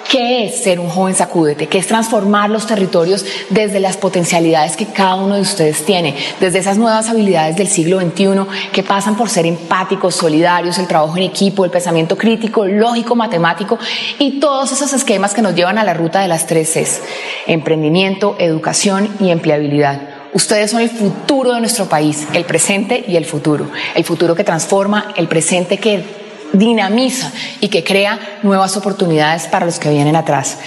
¿Qué 0.08 0.46
es 0.46 0.62
ser 0.62 0.80
un 0.80 0.88
joven 0.88 1.14
sacúdete? 1.14 1.66
¿Qué 1.66 1.76
es 1.76 1.86
transformar 1.86 2.48
los 2.48 2.66
territorios 2.66 3.26
desde 3.50 3.78
las 3.78 3.98
potencialidades 3.98 4.74
que 4.74 4.86
cada 4.86 5.16
uno 5.16 5.34
de 5.34 5.42
ustedes 5.42 5.84
tiene? 5.84 6.16
Desde 6.40 6.60
esas 6.60 6.78
nuevas 6.78 7.10
habilidades 7.10 7.56
del 7.56 7.68
siglo 7.68 8.00
XXI 8.00 8.70
que 8.72 8.82
pasan 8.82 9.18
por 9.18 9.28
ser 9.28 9.44
empáticos, 9.44 10.14
solidarios, 10.14 10.78
el 10.78 10.86
trabajo 10.86 11.14
en 11.18 11.24
equipo, 11.24 11.62
el 11.66 11.70
pensamiento 11.70 12.16
crítico, 12.16 12.64
lógico, 12.64 13.16
matemático 13.16 13.78
y 14.18 14.40
todos 14.40 14.72
esos 14.72 14.94
esquemas 14.94 15.34
que 15.34 15.42
nos 15.42 15.54
llevan 15.54 15.76
a 15.76 15.84
la 15.84 15.92
ruta 15.92 16.20
de 16.20 16.28
las 16.28 16.46
tres 16.46 16.72
Cs. 16.72 17.02
Emprendimiento, 17.46 18.34
educación 18.38 19.10
y 19.20 19.30
empleabilidad. 19.30 20.00
Ustedes 20.32 20.70
son 20.70 20.80
el 20.80 20.88
futuro 20.88 21.52
de 21.52 21.60
nuestro 21.60 21.86
país, 21.86 22.26
el 22.32 22.44
presente 22.44 23.04
y 23.06 23.16
el 23.16 23.26
futuro. 23.26 23.70
El 23.94 24.04
futuro 24.04 24.34
que 24.34 24.44
transforma, 24.44 25.12
el 25.16 25.28
presente 25.28 25.76
que 25.76 26.27
dinamiza 26.52 27.32
y 27.60 27.68
que 27.68 27.84
crea 27.84 28.18
nuevas 28.42 28.76
oportunidades 28.76 29.46
para 29.46 29.66
los 29.66 29.78
que 29.78 29.90
vienen 29.90 30.16
atrás. 30.16 30.58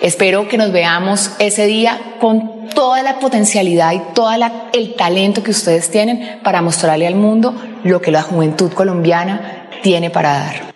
Espero 0.00 0.48
que 0.48 0.58
nos 0.58 0.72
veamos 0.72 1.32
ese 1.38 1.66
día 1.66 1.98
con 2.20 2.68
toda 2.74 3.02
la 3.02 3.18
potencialidad 3.18 3.92
y 3.92 4.00
todo 4.14 4.30
el 4.72 4.94
talento 4.94 5.42
que 5.42 5.52
ustedes 5.52 5.90
tienen 5.90 6.40
para 6.42 6.60
mostrarle 6.60 7.06
al 7.06 7.14
mundo 7.14 7.54
lo 7.84 8.02
que 8.02 8.10
la 8.10 8.22
juventud 8.22 8.72
colombiana 8.72 9.68
tiene 9.82 10.10
para 10.10 10.32
dar. 10.32 10.75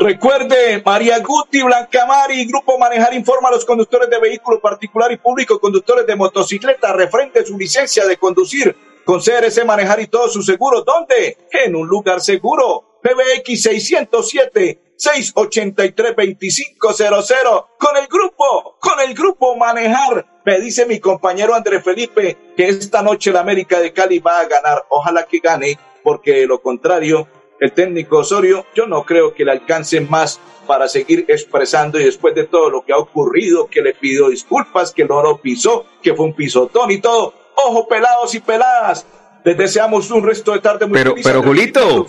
Recuerde, 0.00 0.80
María 0.84 1.18
Guti, 1.18 1.60
Blanca 1.60 2.06
Mari, 2.06 2.46
Grupo 2.46 2.78
Manejar 2.78 3.14
informa 3.14 3.48
a 3.48 3.52
los 3.52 3.64
conductores 3.64 4.08
de 4.08 4.20
vehículos 4.20 4.60
particular 4.60 5.10
y 5.10 5.16
público, 5.16 5.58
conductores 5.58 6.06
de 6.06 6.14
motocicleta, 6.14 6.92
refrende 6.92 7.44
su 7.44 7.58
licencia 7.58 8.06
de 8.06 8.16
conducir 8.16 8.76
con 9.04 9.20
CRC 9.20 9.64
Manejar 9.64 10.00
y 10.00 10.06
todos 10.06 10.32
sus 10.32 10.46
seguros. 10.46 10.84
¿Dónde? 10.84 11.36
En 11.50 11.74
un 11.74 11.88
lugar 11.88 12.20
seguro. 12.20 13.00
PBX 13.02 13.62
607 13.62 14.88
683-2500 14.98 17.66
con 17.78 17.96
el 17.96 18.06
grupo, 18.08 18.76
con 18.80 19.00
el 19.00 19.14
grupo 19.14 19.56
Manejar. 19.56 20.26
Me 20.44 20.60
dice 20.60 20.84
mi 20.86 20.98
compañero 20.98 21.54
André 21.54 21.80
Felipe 21.80 22.36
que 22.56 22.68
esta 22.68 23.00
noche 23.02 23.30
la 23.30 23.38
América 23.40 23.78
de 23.80 23.92
Cali 23.92 24.18
va 24.18 24.40
a 24.40 24.46
ganar. 24.46 24.84
Ojalá 24.88 25.22
que 25.24 25.38
gane, 25.38 25.78
porque 26.02 26.46
lo 26.46 26.60
contrario, 26.60 27.28
el 27.60 27.72
técnico 27.72 28.18
Osorio, 28.18 28.66
yo 28.74 28.86
no 28.86 29.04
creo 29.04 29.34
que 29.34 29.44
le 29.44 29.52
alcance 29.52 30.00
más 30.00 30.40
para 30.66 30.88
seguir 30.88 31.24
expresando 31.28 31.98
y 31.98 32.04
después 32.04 32.34
de 32.34 32.44
todo 32.44 32.70
lo 32.70 32.82
que 32.82 32.92
ha 32.92 32.98
ocurrido, 32.98 33.66
que 33.66 33.82
le 33.82 33.94
pidió 33.94 34.28
disculpas, 34.28 34.92
que 34.92 35.04
no 35.04 35.22
lo 35.22 35.38
pisó, 35.38 35.86
que 36.02 36.14
fue 36.14 36.26
un 36.26 36.34
pisotón 36.34 36.90
y 36.90 36.98
todo. 36.98 37.34
Ojo 37.66 37.88
pelados 37.88 38.34
y 38.34 38.40
peladas, 38.40 39.06
les 39.44 39.56
deseamos 39.56 40.10
un 40.10 40.22
resto 40.22 40.52
de 40.52 40.60
tarde 40.60 40.86
muy 40.86 40.98
pero, 40.98 41.10
feliz. 41.12 41.26
Pero, 41.26 41.42
Julito. 41.42 42.06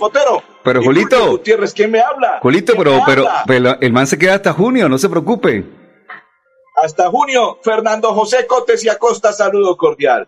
Pero, 0.63 0.83
Julito. 0.83 1.31
Gutiérrez, 1.31 1.73
¿quién 1.73 1.89
me 1.89 2.01
habla? 2.01 2.39
Julito, 2.41 2.73
pero, 2.77 3.01
pero, 3.05 3.25
pero, 3.47 3.77
el 3.79 3.93
man 3.93 4.05
se 4.07 4.17
queda 4.17 4.35
hasta 4.35 4.53
junio, 4.53 4.89
no 4.89 4.97
se 4.97 5.09
preocupe. 5.09 5.63
Hasta 6.75 7.09
junio, 7.09 7.59
Fernando 7.63 8.13
José 8.13 8.45
Cotes 8.45 8.83
y 8.83 8.89
Acosta, 8.89 9.33
saludo 9.33 9.75
cordial. 9.77 10.27